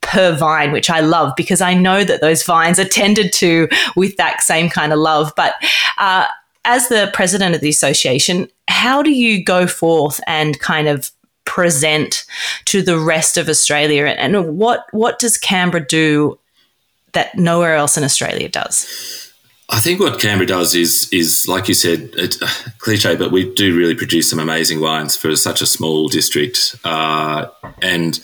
per 0.00 0.34
vine, 0.36 0.72
which 0.72 0.90
I 0.90 1.00
love 1.00 1.32
because 1.36 1.60
I 1.60 1.74
know 1.74 2.04
that 2.04 2.20
those 2.20 2.42
vines 2.42 2.78
are 2.78 2.88
tended 2.88 3.32
to 3.34 3.68
with 3.96 4.16
that 4.16 4.42
same 4.42 4.68
kind 4.68 4.92
of 4.92 4.98
love, 4.98 5.32
but. 5.36 5.54
Uh, 5.98 6.26
as 6.64 6.88
the 6.88 7.10
president 7.14 7.54
of 7.54 7.62
the 7.62 7.68
association, 7.70 8.46
how 8.68 9.02
do 9.02 9.10
you 9.10 9.42
go 9.42 9.66
forth 9.66 10.20
and 10.26 10.60
kind 10.60 10.86
of 10.86 11.10
present 11.46 12.26
to 12.66 12.82
the 12.82 12.98
rest 12.98 13.38
of 13.38 13.48
Australia? 13.48 14.04
And 14.04 14.58
what 14.58 14.84
what 14.92 15.18
does 15.18 15.38
Canberra 15.38 15.86
do 15.86 16.38
that 17.14 17.36
nowhere 17.38 17.74
else 17.74 17.96
in 17.96 18.04
Australia 18.04 18.50
does? 18.50 19.27
I 19.70 19.80
think 19.80 20.00
what 20.00 20.18
Canberra 20.18 20.46
does 20.46 20.74
is 20.74 21.08
is 21.12 21.46
like 21.46 21.68
you 21.68 21.74
said, 21.74 22.10
cliche, 22.78 23.16
but 23.16 23.30
we 23.30 23.52
do 23.54 23.76
really 23.76 23.94
produce 23.94 24.30
some 24.30 24.38
amazing 24.38 24.80
wines 24.80 25.16
for 25.16 25.36
such 25.36 25.60
a 25.60 25.66
small 25.66 26.08
district. 26.08 26.76
Uh, 26.84 27.46
and 27.82 28.18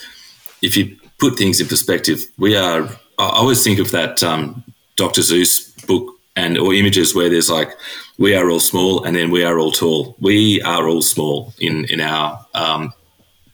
if 0.62 0.76
you 0.76 0.96
put 1.18 1.36
things 1.36 1.60
in 1.60 1.68
perspective, 1.68 2.24
we 2.38 2.56
are. 2.56 2.88
I 3.18 3.28
always 3.28 3.62
think 3.62 3.78
of 3.78 3.90
that 3.92 4.22
um, 4.22 4.64
Dr. 4.96 5.20
Seuss 5.20 5.86
book 5.86 6.14
and 6.34 6.58
or 6.58 6.74
images 6.74 7.14
where 7.14 7.28
there's 7.30 7.50
like 7.50 7.70
we 8.18 8.34
are 8.34 8.50
all 8.50 8.60
small 8.60 9.04
and 9.04 9.14
then 9.14 9.30
we 9.30 9.44
are 9.44 9.58
all 9.58 9.70
tall. 9.70 10.16
We 10.18 10.62
are 10.62 10.88
all 10.88 11.02
small 11.02 11.52
in 11.58 11.84
in 11.86 12.00
our 12.00 12.44
um, 12.54 12.92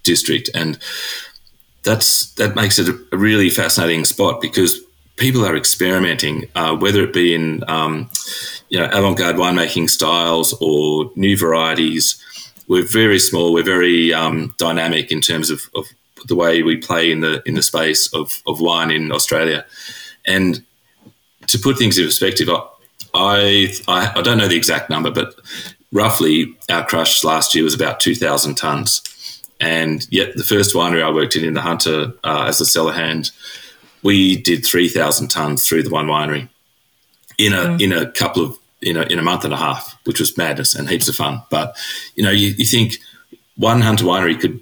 district, 0.05 0.49
and 0.55 0.79
that's 1.83 2.33
that 2.35 2.55
makes 2.55 2.79
it 2.79 2.89
a 2.89 3.17
really 3.17 3.51
fascinating 3.51 4.05
spot 4.05 4.41
because 4.41 4.81
people 5.21 5.45
are 5.45 5.57
experimenting, 5.57 6.49
uh, 6.57 6.75
whether 6.75 7.05
it 7.05 7.13
be 7.13 7.35
in 7.35 7.63
um, 7.69 8.11
you 8.71 8.79
know 8.79 8.87
avant-garde 8.87 9.37
winemaking 9.37 9.89
styles 9.89 10.53
or 10.61 11.13
new 11.15 11.37
varieties. 11.37 12.21
We're 12.67 12.87
very 12.87 13.19
small. 13.19 13.53
We're 13.53 13.63
very 13.63 14.13
um, 14.15 14.55
dynamic 14.57 15.13
in 15.13 15.21
terms 15.21 15.51
of, 15.51 15.61
of 15.75 15.87
the 16.27 16.35
way 16.35 16.63
we 16.63 16.77
play 16.77 17.13
in 17.13 17.21
the 17.21 17.43
in 17.47 17.55
the 17.55 17.63
space 17.63 18.13
of, 18.13 18.43
of 18.47 18.61
wine 18.61 18.91
in 18.91 19.13
Australia, 19.13 19.65
and 20.27 20.65
to 21.47 21.59
put 21.59 21.79
things 21.79 21.99
in 21.99 22.07
perspective, 22.07 22.49
I, 23.13 23.75
I, 23.89 24.13
I 24.17 24.23
don't 24.23 24.39
know 24.39 24.49
the 24.49 24.57
exact 24.57 24.89
number, 24.89 25.11
but 25.11 25.35
roughly 25.93 26.55
our 26.71 26.85
crush 26.87 27.25
last 27.25 27.55
year 27.55 27.65
was 27.65 27.75
about 27.75 28.01
two 28.01 28.15
thousand 28.15 28.55
tons, 28.55 29.03
and 29.59 30.07
yet 30.11 30.37
the 30.37 30.45
first 30.45 30.75
winery 30.75 31.03
I 31.03 31.11
worked 31.11 31.37
in 31.37 31.45
in 31.45 31.55
the 31.55 31.63
Hunter 31.63 32.13
uh, 32.23 32.45
as 32.47 32.61
a 32.61 32.67
cellar 32.67 32.93
hand, 32.93 33.33
we 34.03 34.37
did 34.37 34.65
three 34.65 34.89
thousand 34.89 35.29
tons 35.29 35.67
through 35.67 35.83
the 35.83 35.91
one 35.91 36.07
winery 36.07 36.49
in 37.39 37.53
a 37.53 37.63
mm. 37.63 37.81
in 37.81 37.93
a 37.93 38.11
couple 38.13 38.45
of 38.45 38.59
in 38.83 38.97
a, 38.97 39.03
in 39.03 39.19
a 39.19 39.23
month 39.23 39.45
and 39.45 39.53
a 39.53 39.57
half, 39.57 39.99
which 40.05 40.21
was 40.21 40.37
madness 40.37 40.75
and 40.75 40.89
heaps 40.89 41.09
of 41.09 41.17
fun. 41.17 41.43
But 41.51 41.77
you 42.15 42.23
know, 42.23 42.31
you, 42.31 42.49
you 42.57 42.65
think 42.65 42.99
one 43.57 43.81
Hunter 43.81 44.05
winery 44.05 44.41
could 44.41 44.61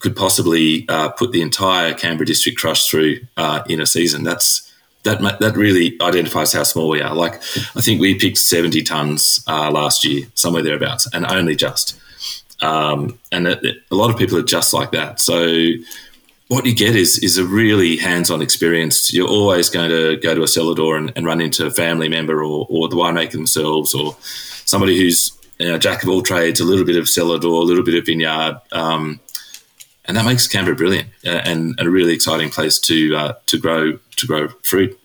could 0.00 0.16
possibly 0.16 0.86
uh, 0.88 1.10
put 1.10 1.32
the 1.32 1.42
entire 1.42 1.94
Canberra 1.94 2.26
district 2.26 2.58
crush 2.58 2.88
through 2.88 3.20
uh, 3.36 3.62
in 3.68 3.80
a 3.80 3.86
season. 3.86 4.24
That's 4.24 4.72
that 5.04 5.20
that 5.40 5.56
really 5.56 5.96
identifies 6.00 6.52
how 6.52 6.64
small 6.64 6.88
we 6.88 7.00
are. 7.00 7.14
Like 7.14 7.34
I 7.76 7.80
think 7.80 8.00
we 8.00 8.14
picked 8.14 8.38
seventy 8.38 8.82
tons 8.82 9.44
uh, 9.46 9.70
last 9.70 10.04
year, 10.04 10.26
somewhere 10.34 10.62
thereabouts, 10.62 11.08
and 11.12 11.26
only 11.26 11.56
just. 11.56 11.98
Um, 12.60 13.20
and 13.30 13.46
it, 13.46 13.64
it, 13.64 13.76
a 13.92 13.94
lot 13.94 14.10
of 14.10 14.18
people 14.18 14.36
are 14.36 14.42
just 14.42 14.74
like 14.74 14.90
that. 14.90 15.20
So 15.20 15.54
what 16.48 16.64
you 16.66 16.74
get 16.74 16.96
is 16.96 17.18
is 17.18 17.38
a 17.38 17.44
really 17.44 17.96
hands-on 17.96 18.42
experience. 18.42 19.12
You're 19.12 19.28
always 19.28 19.68
going 19.68 19.90
to 19.90 20.16
go 20.16 20.34
to 20.34 20.42
a 20.42 20.48
cellar 20.48 20.74
door 20.74 20.96
and, 20.96 21.12
and 21.14 21.24
run 21.24 21.40
into 21.40 21.66
a 21.66 21.70
family 21.70 22.08
member 22.08 22.42
or, 22.42 22.66
or 22.68 22.88
the 22.88 22.96
winemaker 22.96 23.32
themselves 23.32 23.94
or 23.94 24.16
somebody 24.20 24.98
who's 24.98 25.32
you 25.58 25.68
know, 25.68 25.78
jack 25.78 26.02
of 26.02 26.08
all 26.08 26.22
trades, 26.22 26.60
a 26.60 26.64
little 26.64 26.84
bit 26.84 26.96
of 26.96 27.08
cellar 27.08 27.38
door, 27.38 27.62
a 27.62 27.64
little 27.64 27.84
bit 27.84 27.94
of 27.96 28.06
vineyard, 28.06 28.60
um, 28.72 29.20
and 30.04 30.16
that 30.16 30.24
makes 30.24 30.46
Canberra 30.46 30.76
brilliant 30.76 31.08
uh, 31.26 31.42
and, 31.44 31.74
and, 31.78 31.86
a 31.86 31.90
really 31.90 32.14
exciting 32.14 32.48
place 32.48 32.78
to 32.78 33.14
uh, 33.14 33.32
to 33.46 33.58
grow 33.58 33.98
to 34.16 34.26
grow 34.26 34.48
fruit. 34.62 34.98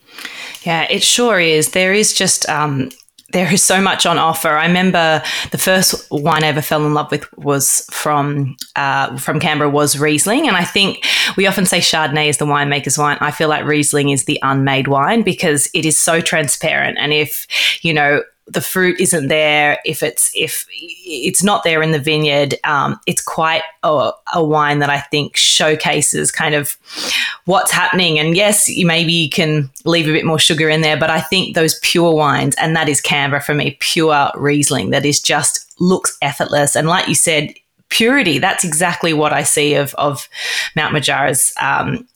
Yeah, 0.62 0.86
it 0.88 1.02
sure 1.02 1.38
is. 1.38 1.72
There 1.72 1.92
is 1.92 2.14
just 2.14 2.48
um, 2.48 2.90
there 3.34 3.52
is 3.52 3.62
so 3.62 3.80
much 3.80 4.06
on 4.06 4.16
offer. 4.16 4.48
I 4.48 4.66
remember 4.66 5.22
the 5.50 5.58
first 5.58 6.10
wine 6.10 6.44
I 6.44 6.46
ever 6.46 6.62
fell 6.62 6.86
in 6.86 6.94
love 6.94 7.10
with 7.10 7.30
was 7.36 7.86
from 7.90 8.56
uh, 8.76 9.18
from 9.18 9.40
Canberra 9.40 9.68
was 9.68 9.98
Riesling, 9.98 10.46
and 10.46 10.56
I 10.56 10.64
think 10.64 11.04
we 11.36 11.46
often 11.46 11.66
say 11.66 11.80
Chardonnay 11.80 12.28
is 12.28 12.38
the 12.38 12.46
winemaker's 12.46 12.96
wine. 12.96 13.18
I 13.20 13.32
feel 13.32 13.48
like 13.48 13.64
Riesling 13.64 14.10
is 14.10 14.24
the 14.24 14.38
unmade 14.42 14.88
wine 14.88 15.22
because 15.22 15.68
it 15.74 15.84
is 15.84 16.00
so 16.00 16.20
transparent, 16.20 16.96
and 16.98 17.12
if 17.12 17.46
you 17.84 17.92
know 17.92 18.22
the 18.46 18.60
fruit 18.60 19.00
isn't 19.00 19.28
there, 19.28 19.78
if 19.86 20.02
it's 20.02 20.30
if 20.34 20.66
it's 20.70 21.42
not 21.42 21.64
there 21.64 21.82
in 21.82 21.92
the 21.92 21.98
vineyard, 21.98 22.54
um, 22.64 23.00
it's 23.06 23.22
quite 23.22 23.62
a, 23.82 24.12
a, 24.34 24.44
wine 24.44 24.80
that 24.80 24.90
I 24.90 25.00
think 25.00 25.34
showcases 25.34 26.30
kind 26.30 26.54
of 26.54 26.76
what's 27.46 27.72
happening. 27.72 28.18
And 28.18 28.36
yes, 28.36 28.68
you 28.68 28.86
maybe 28.86 29.12
you 29.12 29.30
can 29.30 29.70
leave 29.84 30.08
a 30.08 30.12
bit 30.12 30.26
more 30.26 30.38
sugar 30.38 30.68
in 30.68 30.82
there, 30.82 30.98
but 30.98 31.10
I 31.10 31.20
think 31.20 31.54
those 31.54 31.78
pure 31.80 32.14
wines, 32.14 32.54
and 32.56 32.76
that 32.76 32.88
is 32.88 33.00
Canberra 33.00 33.40
for 33.40 33.54
me, 33.54 33.78
pure 33.80 34.30
Riesling, 34.34 34.90
that 34.90 35.06
is 35.06 35.20
just 35.20 35.74
looks 35.80 36.16
effortless. 36.20 36.76
And 36.76 36.86
like 36.86 37.08
you 37.08 37.14
said, 37.14 37.54
purity. 37.88 38.38
That's 38.38 38.64
exactly 38.64 39.12
what 39.12 39.32
I 39.32 39.42
see 39.42 39.74
of 39.74 39.94
of 39.94 40.28
Mount 40.76 40.92
Majura's 40.92 41.52
um, 41.60 42.06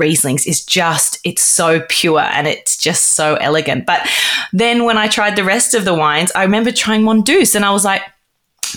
Rieslings 0.00 0.46
is 0.46 0.64
just, 0.64 1.18
it's 1.24 1.42
so 1.42 1.84
pure 1.88 2.20
and 2.20 2.46
it's 2.46 2.76
just 2.76 3.14
so 3.14 3.36
elegant. 3.36 3.86
But 3.86 4.08
then 4.52 4.84
when 4.84 4.96
I 4.96 5.08
tried 5.08 5.36
the 5.36 5.44
rest 5.44 5.74
of 5.74 5.84
the 5.84 5.94
wines, 5.94 6.32
I 6.34 6.44
remember 6.44 6.72
trying 6.72 7.02
Mondeuse 7.02 7.54
and 7.54 7.64
I 7.64 7.72
was 7.72 7.84
like, 7.84 8.02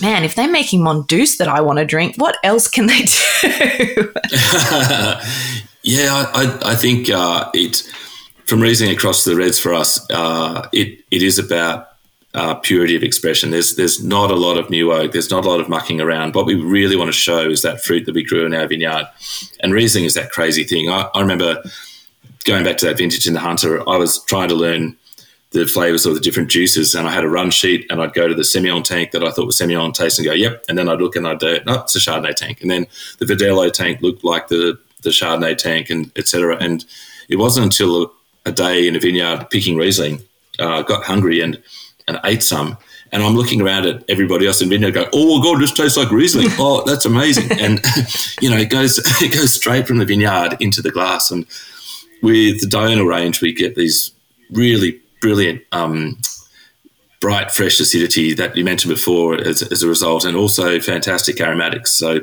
man, 0.00 0.24
if 0.24 0.34
they're 0.34 0.50
making 0.50 0.80
Mondeuse 0.80 1.38
that 1.38 1.48
I 1.48 1.60
want 1.62 1.78
to 1.78 1.84
drink, 1.84 2.16
what 2.16 2.36
else 2.44 2.68
can 2.68 2.86
they 2.86 3.00
do? 3.02 4.12
yeah, 5.82 6.30
I, 6.34 6.58
I 6.64 6.74
think 6.74 7.08
uh, 7.08 7.50
it, 7.54 7.82
from 8.44 8.60
Riesling 8.60 8.90
across 8.90 9.24
the 9.24 9.36
Reds 9.36 9.58
for 9.58 9.72
us, 9.72 10.04
uh, 10.10 10.68
it, 10.72 11.02
it 11.10 11.22
is 11.22 11.38
about 11.38 11.88
uh, 12.36 12.54
purity 12.54 12.94
of 12.94 13.02
expression. 13.02 13.50
There's 13.50 13.76
there's 13.76 14.04
not 14.04 14.30
a 14.30 14.36
lot 14.36 14.58
of 14.58 14.68
new 14.68 14.92
oak. 14.92 15.12
There's 15.12 15.30
not 15.30 15.46
a 15.46 15.48
lot 15.48 15.58
of 15.58 15.70
mucking 15.70 16.02
around. 16.02 16.34
What 16.34 16.44
we 16.44 16.54
really 16.54 16.94
want 16.94 17.08
to 17.08 17.16
show 17.16 17.48
is 17.48 17.62
that 17.62 17.82
fruit 17.82 18.04
that 18.04 18.14
we 18.14 18.22
grew 18.22 18.44
in 18.44 18.54
our 18.54 18.68
vineyard. 18.68 19.08
And 19.60 19.72
Riesling 19.72 20.04
is 20.04 20.14
that 20.14 20.30
crazy 20.30 20.62
thing. 20.62 20.90
I, 20.90 21.08
I 21.14 21.20
remember 21.20 21.62
going 22.44 22.62
back 22.62 22.76
to 22.78 22.86
that 22.86 22.98
vintage 22.98 23.26
in 23.26 23.32
the 23.32 23.40
Hunter. 23.40 23.80
I 23.88 23.96
was 23.96 24.22
trying 24.24 24.50
to 24.50 24.54
learn 24.54 24.96
the 25.52 25.66
flavors 25.66 26.04
of 26.04 26.12
the 26.12 26.20
different 26.20 26.50
juices, 26.50 26.94
and 26.94 27.08
I 27.08 27.12
had 27.12 27.24
a 27.24 27.28
run 27.28 27.50
sheet, 27.50 27.86
and 27.88 28.02
I'd 28.02 28.12
go 28.12 28.28
to 28.28 28.34
the 28.34 28.42
Semillon 28.42 28.84
tank 28.84 29.12
that 29.12 29.24
I 29.24 29.30
thought 29.30 29.46
was 29.46 29.58
Semillon 29.58 29.94
taste, 29.94 30.18
and 30.18 30.26
go, 30.26 30.34
"Yep," 30.34 30.64
and 30.68 30.76
then 30.76 30.90
I'd 30.90 31.00
look 31.00 31.16
and 31.16 31.26
I'd 31.26 31.38
do, 31.38 31.58
"No, 31.64 31.80
it's 31.80 31.96
a 31.96 32.00
Chardonnay 32.00 32.34
tank," 32.34 32.60
and 32.60 32.70
then 32.70 32.86
the 33.18 33.24
Verdelho 33.24 33.72
tank 33.72 34.02
looked 34.02 34.24
like 34.24 34.48
the 34.48 34.78
the 35.02 35.10
Chardonnay 35.10 35.56
tank, 35.56 35.88
and 35.88 36.12
etc. 36.16 36.58
And 36.60 36.84
it 37.30 37.36
wasn't 37.36 37.64
until 37.64 38.12
a 38.44 38.52
day 38.52 38.86
in 38.86 38.94
a 38.94 39.00
vineyard 39.00 39.48
picking 39.50 39.76
Riesling, 39.78 40.20
uh, 40.58 40.82
got 40.82 41.04
hungry 41.04 41.40
and 41.40 41.62
and 42.08 42.18
ate 42.24 42.42
some. 42.42 42.78
And 43.12 43.22
I'm 43.22 43.34
looking 43.34 43.60
around 43.62 43.86
at 43.86 44.04
everybody 44.08 44.46
else 44.46 44.60
in 44.60 44.68
vineyard, 44.68 44.94
go, 44.94 45.08
"Oh 45.12 45.38
my 45.38 45.44
god, 45.44 45.60
this 45.60 45.72
tastes 45.72 45.96
like 45.96 46.10
Riesling! 46.10 46.48
Oh, 46.58 46.82
that's 46.84 47.04
amazing!" 47.04 47.58
and 47.58 47.80
you 48.40 48.50
know, 48.50 48.56
it 48.56 48.70
goes 48.70 48.98
it 49.22 49.32
goes 49.32 49.52
straight 49.52 49.86
from 49.86 49.98
the 49.98 50.04
vineyard 50.04 50.56
into 50.60 50.82
the 50.82 50.90
glass. 50.90 51.30
And 51.30 51.46
with 52.22 52.60
the 52.60 52.66
Diurnal 52.66 53.06
range, 53.06 53.40
we 53.40 53.52
get 53.52 53.76
these 53.76 54.10
really 54.50 55.00
brilliant, 55.20 55.62
um, 55.72 56.18
bright, 57.20 57.50
fresh 57.50 57.80
acidity 57.80 58.34
that 58.34 58.56
you 58.56 58.64
mentioned 58.64 58.94
before 58.94 59.34
as, 59.34 59.62
as 59.62 59.82
a 59.82 59.88
result, 59.88 60.24
and 60.24 60.36
also 60.36 60.80
fantastic 60.80 61.40
aromatics. 61.40 61.92
So 61.92 62.20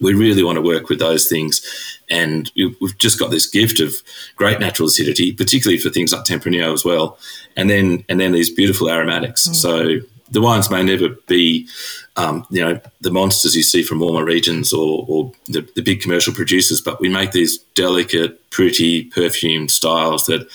we 0.00 0.14
really 0.14 0.42
want 0.42 0.56
to 0.56 0.62
work 0.62 0.88
with 0.88 0.98
those 0.98 1.28
things. 1.28 1.62
And 2.10 2.50
we've 2.56 2.96
just 2.98 3.18
got 3.18 3.30
this 3.30 3.46
gift 3.46 3.80
of 3.80 3.94
great 4.36 4.60
natural 4.60 4.88
acidity, 4.88 5.32
particularly 5.32 5.78
for 5.78 5.90
things 5.90 6.12
like 6.12 6.24
Tempranillo 6.24 6.72
as 6.72 6.84
well. 6.84 7.18
And 7.56 7.68
then, 7.68 8.04
and 8.08 8.20
then 8.20 8.32
these 8.32 8.50
beautiful 8.50 8.90
aromatics. 8.90 9.48
Mm. 9.48 9.54
So 9.54 10.00
the 10.30 10.40
wines 10.40 10.70
may 10.70 10.82
never 10.82 11.10
be, 11.26 11.68
um, 12.16 12.46
you 12.50 12.64
know, 12.64 12.80
the 13.00 13.10
monsters 13.10 13.56
you 13.56 13.62
see 13.62 13.82
from 13.82 14.00
warmer 14.00 14.24
regions 14.24 14.72
or, 14.72 15.04
or 15.08 15.32
the, 15.46 15.68
the, 15.74 15.82
big 15.82 16.02
commercial 16.02 16.34
producers, 16.34 16.80
but 16.80 17.00
we 17.00 17.08
make 17.08 17.32
these 17.32 17.58
delicate, 17.74 18.50
pretty, 18.50 19.04
perfumed 19.04 19.70
styles 19.70 20.26
that, 20.26 20.48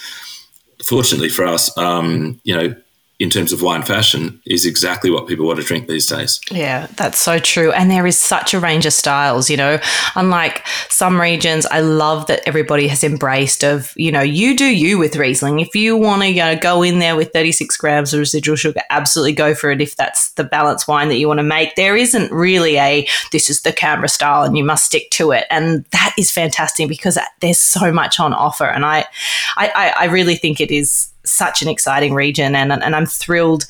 fortunately 0.84 1.30
for 1.30 1.46
us, 1.46 1.76
um, 1.78 2.40
you 2.44 2.56
know, 2.56 2.76
in 3.20 3.30
terms 3.30 3.54
of 3.54 3.62
wine 3.62 3.84
fashion 3.84 4.42
is 4.46 4.66
exactly 4.66 5.12
what 5.12 5.28
people 5.28 5.46
want 5.46 5.60
to 5.60 5.66
drink 5.66 5.88
these 5.88 6.08
days. 6.08 6.42
Yeah, 6.50 6.88
that's 6.98 7.20
so 7.20 7.38
true. 7.38 7.72
And 7.72 7.90
there 7.90 8.08
is 8.08 8.18
such 8.18 8.54
a 8.54 8.60
range 8.60 8.86
of 8.86 8.94
styles, 8.94 9.50
you 9.50 9.58
know. 9.58 9.80
Unlike 10.16 10.66
some 10.90 11.22
regions, 11.22 11.66
I 11.68 11.82
love 11.82 12.26
that 12.28 12.42
everybody 12.48 12.88
has 12.88 13.04
embraced 13.04 13.64
of, 13.64 13.94
you 13.96 14.12
know, 14.12 14.22
you 14.22 14.58
do 14.58 14.66
you 14.66 14.98
with 14.98 15.16
Riesling. 15.16 15.60
If 15.60 15.76
you 15.76 15.96
want 15.96 16.24
to 16.24 16.30
you 16.30 16.42
know, 16.42 16.58
go 16.58 16.82
in 16.82 17.00
there 17.00 17.16
with 17.16 17.32
36 17.32 17.78
grams 17.78 18.14
of 18.14 18.20
residual 18.20 18.56
sugar, 18.56 18.82
absolutely 18.90 19.34
go 19.34 19.54
for 19.54 19.70
it 19.70 19.80
if 19.80 19.96
that's 19.96 20.32
the 20.32 20.44
balanced 20.44 20.88
wine 20.88 21.10
that 21.10 21.18
you 21.18 21.28
want 21.28 21.38
to 21.40 21.44
make. 21.44 21.76
There 21.76 21.96
isn't 21.96 22.32
really 22.32 22.78
a 22.78 23.08
this 23.32 23.50
is 23.50 23.62
the 23.62 23.72
Canberra 23.72 24.10
style 24.10 24.44
and 24.44 24.58
you 24.58 24.64
must 24.64 24.86
stick 24.86 25.10
to 25.12 25.32
it. 25.32 25.46
And 25.52 25.86
that 25.92 26.16
is 26.18 26.32
fantastic 26.32 26.90
because 26.90 27.20
there's 27.42 27.60
so 27.60 27.92
much 27.92 28.20
on 28.20 28.34
offer. 28.34 28.66
And 28.66 28.86
I 28.86 29.06
I, 29.56 29.94
I 29.98 30.06
really 30.06 30.36
think 30.36 30.60
it 30.60 30.72
is 30.72 31.13
such 31.26 31.62
an 31.62 31.68
exciting 31.68 32.14
region, 32.14 32.56
and 32.56 32.72
and 32.72 32.96
I'm 32.96 33.06
thrilled 33.06 33.66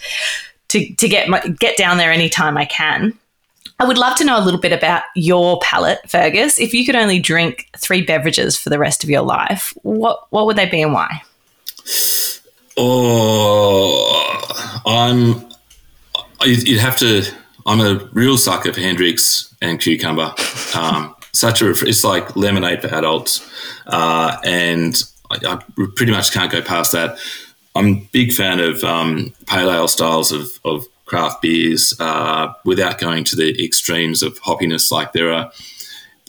to 0.69 0.93
to 0.95 1.07
get 1.07 1.29
my, 1.29 1.39
get 1.41 1.77
down 1.77 1.97
there 1.97 2.11
anytime 2.11 2.57
I 2.57 2.65
can. 2.65 3.17
I 3.79 3.85
would 3.85 3.97
love 3.97 4.15
to 4.17 4.23
know 4.23 4.37
a 4.37 4.43
little 4.43 4.59
bit 4.59 4.71
about 4.71 5.03
your 5.15 5.59
palate, 5.61 5.99
Fergus. 6.09 6.59
If 6.59 6.73
you 6.73 6.85
could 6.85 6.95
only 6.95 7.19
drink 7.19 7.69
three 7.77 8.01
beverages 8.01 8.57
for 8.57 8.69
the 8.69 8.79
rest 8.79 9.03
of 9.03 9.09
your 9.09 9.23
life, 9.23 9.73
what 9.83 10.25
what 10.29 10.45
would 10.45 10.55
they 10.55 10.67
be 10.69 10.81
and 10.81 10.93
why? 10.93 11.21
Oh, 12.77 14.41
I'm. 14.85 15.47
You'd 16.45 16.79
have 16.79 16.97
to. 16.97 17.23
I'm 17.65 17.79
a 17.79 18.09
real 18.13 18.37
sucker 18.37 18.73
for 18.73 18.81
Hendrick's 18.81 19.53
and 19.61 19.79
cucumber. 19.79 20.33
Um, 20.75 21.15
such 21.33 21.61
a. 21.61 21.71
It's 21.71 22.03
like 22.03 22.35
lemonade 22.35 22.81
for 22.81 22.87
adults, 22.87 23.47
uh, 23.87 24.37
and 24.43 25.01
I, 25.33 25.53
I, 25.53 25.85
pretty 25.95 26.11
much 26.11 26.31
can't 26.31 26.51
go 26.51 26.61
past 26.61 26.91
that. 26.91 27.17
I'm 27.75 27.87
a 27.87 28.09
big 28.11 28.31
fan 28.31 28.59
of 28.59 28.83
um, 28.83 29.33
pale 29.47 29.71
ale 29.71 29.87
styles 29.87 30.31
of, 30.31 30.49
of 30.63 30.85
craft 31.05 31.41
beers 31.41 31.93
uh, 31.99 32.53
without 32.65 32.99
going 32.99 33.23
to 33.25 33.35
the 33.35 33.63
extremes 33.63 34.23
of 34.23 34.39
hoppiness. 34.41 34.91
Like 34.91 35.13
there 35.13 35.33
are, 35.33 35.51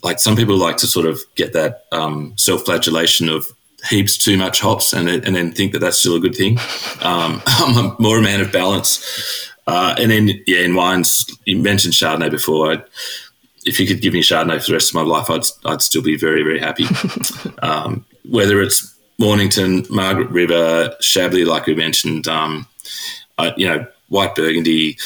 like 0.02 0.20
some 0.20 0.36
people 0.36 0.56
like 0.56 0.76
to 0.78 0.86
sort 0.86 1.06
of 1.06 1.20
get 1.34 1.52
that 1.52 1.84
um, 1.92 2.34
self-flagellation 2.36 3.28
of 3.28 3.46
heaps 3.88 4.16
too 4.16 4.36
much 4.36 4.60
hops 4.60 4.92
and, 4.92 5.08
and 5.08 5.34
then 5.36 5.52
think 5.52 5.72
that 5.72 5.78
that's 5.80 5.98
still 5.98 6.16
a 6.16 6.20
good 6.20 6.34
thing. 6.34 6.58
Um, 7.02 7.42
I'm 7.46 7.96
more 7.98 8.18
a 8.18 8.22
man 8.22 8.40
of 8.40 8.52
balance. 8.52 9.50
Uh, 9.66 9.94
and 9.98 10.10
then, 10.10 10.30
yeah, 10.46 10.60
in 10.60 10.74
wines, 10.74 11.26
you 11.44 11.56
mentioned 11.56 11.94
Chardonnay 11.94 12.30
before. 12.30 12.72
I, 12.72 12.82
if 13.64 13.80
you 13.80 13.86
could 13.86 14.02
give 14.02 14.12
me 14.12 14.22
Chardonnay 14.22 14.60
for 14.60 14.66
the 14.68 14.72
rest 14.74 14.90
of 14.90 14.94
my 14.94 15.02
life, 15.02 15.30
I'd, 15.30 15.44
I'd 15.64 15.82
still 15.82 16.02
be 16.02 16.16
very, 16.16 16.42
very 16.42 16.58
happy. 16.58 16.84
um, 17.62 18.04
whether 18.28 18.60
it's 18.60 18.93
Mornington, 19.18 19.86
Margaret 19.90 20.30
River, 20.30 20.94
Chablis, 21.00 21.46
like 21.46 21.66
we 21.66 21.74
mentioned, 21.74 22.26
um, 22.26 22.66
uh, 23.38 23.52
you 23.56 23.66
know, 23.66 23.86
white 24.08 24.34
Burgundy. 24.34 24.96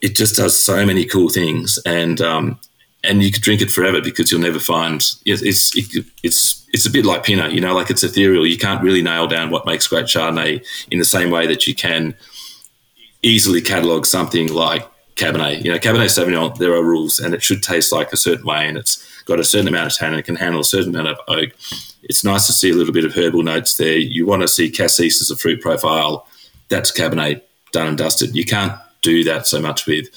It 0.00 0.16
just 0.16 0.36
does 0.36 0.56
so 0.56 0.84
many 0.84 1.04
cool 1.04 1.28
things, 1.28 1.78
and 1.86 2.20
um, 2.20 2.58
and 3.02 3.22
you 3.22 3.30
could 3.30 3.42
drink 3.42 3.60
it 3.60 3.70
forever 3.70 4.00
because 4.00 4.30
you'll 4.30 4.40
never 4.40 4.58
find 4.58 5.04
it's 5.24 5.76
it, 5.76 6.04
it's 6.22 6.66
it's 6.72 6.86
a 6.86 6.90
bit 6.90 7.04
like 7.04 7.24
Pinot, 7.24 7.52
you 7.52 7.60
know, 7.60 7.74
like 7.74 7.90
it's 7.90 8.02
ethereal. 8.02 8.46
You 8.46 8.58
can't 8.58 8.82
really 8.82 9.02
nail 9.02 9.26
down 9.26 9.50
what 9.50 9.66
makes 9.66 9.86
great 9.86 10.06
Chardonnay 10.06 10.64
in 10.90 10.98
the 10.98 11.04
same 11.04 11.30
way 11.30 11.46
that 11.46 11.66
you 11.66 11.74
can 11.74 12.14
easily 13.22 13.62
catalog 13.62 14.04
something 14.04 14.52
like 14.52 14.86
Cabernet. 15.14 15.64
You 15.64 15.72
know, 15.72 15.78
Cabernet 15.78 16.10
Sauvignon, 16.10 16.58
there 16.58 16.74
are 16.74 16.82
rules, 16.82 17.18
and 17.18 17.34
it 17.34 17.42
should 17.42 17.62
taste 17.62 17.92
like 17.92 18.12
a 18.12 18.16
certain 18.16 18.44
way, 18.44 18.68
and 18.68 18.76
it's 18.76 19.22
got 19.24 19.40
a 19.40 19.44
certain 19.44 19.68
amount 19.68 19.90
of 19.90 19.96
tannin, 19.96 20.18
it 20.18 20.24
can 20.24 20.36
handle 20.36 20.60
a 20.60 20.64
certain 20.64 20.94
amount 20.94 21.08
of 21.08 21.18
oak 21.28 21.50
it's 22.08 22.24
nice 22.24 22.46
to 22.46 22.52
see 22.52 22.70
a 22.70 22.74
little 22.74 22.92
bit 22.92 23.04
of 23.04 23.14
herbal 23.14 23.42
notes 23.42 23.76
there. 23.76 23.96
You 23.96 24.26
want 24.26 24.42
to 24.42 24.48
see 24.48 24.70
cassis 24.70 25.20
as 25.22 25.30
a 25.30 25.36
fruit 25.36 25.60
profile. 25.60 26.26
That's 26.68 26.92
Cabernet 26.92 27.42
done 27.72 27.86
and 27.86 27.98
dusted. 27.98 28.34
You 28.34 28.44
can't 28.44 28.78
do 29.02 29.24
that 29.24 29.46
so 29.46 29.60
much 29.60 29.86
with. 29.86 30.08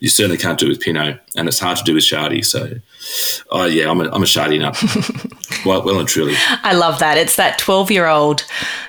You 0.00 0.08
certainly 0.08 0.36
can't 0.36 0.58
do 0.58 0.66
it 0.66 0.70
with 0.70 0.80
Pinot, 0.80 1.20
and 1.34 1.48
it's 1.48 1.58
hard 1.58 1.78
to 1.78 1.84
do 1.84 1.94
with 1.94 2.02
Shardy. 2.02 2.44
So, 2.44 2.74
oh 3.50 3.64
yeah, 3.64 3.90
I'm 3.90 4.00
a, 4.00 4.10
I'm 4.10 4.22
a 4.22 4.26
Shardy 4.26 4.58
nut. 4.58 4.76
well, 5.64 5.82
well 5.82 5.98
and 5.98 6.08
truly. 6.08 6.34
I 6.62 6.74
love 6.74 6.98
that. 6.98 7.16
It's 7.16 7.36
that 7.36 7.58
12 7.58 7.90
year 7.90 8.06
old, 8.06 8.44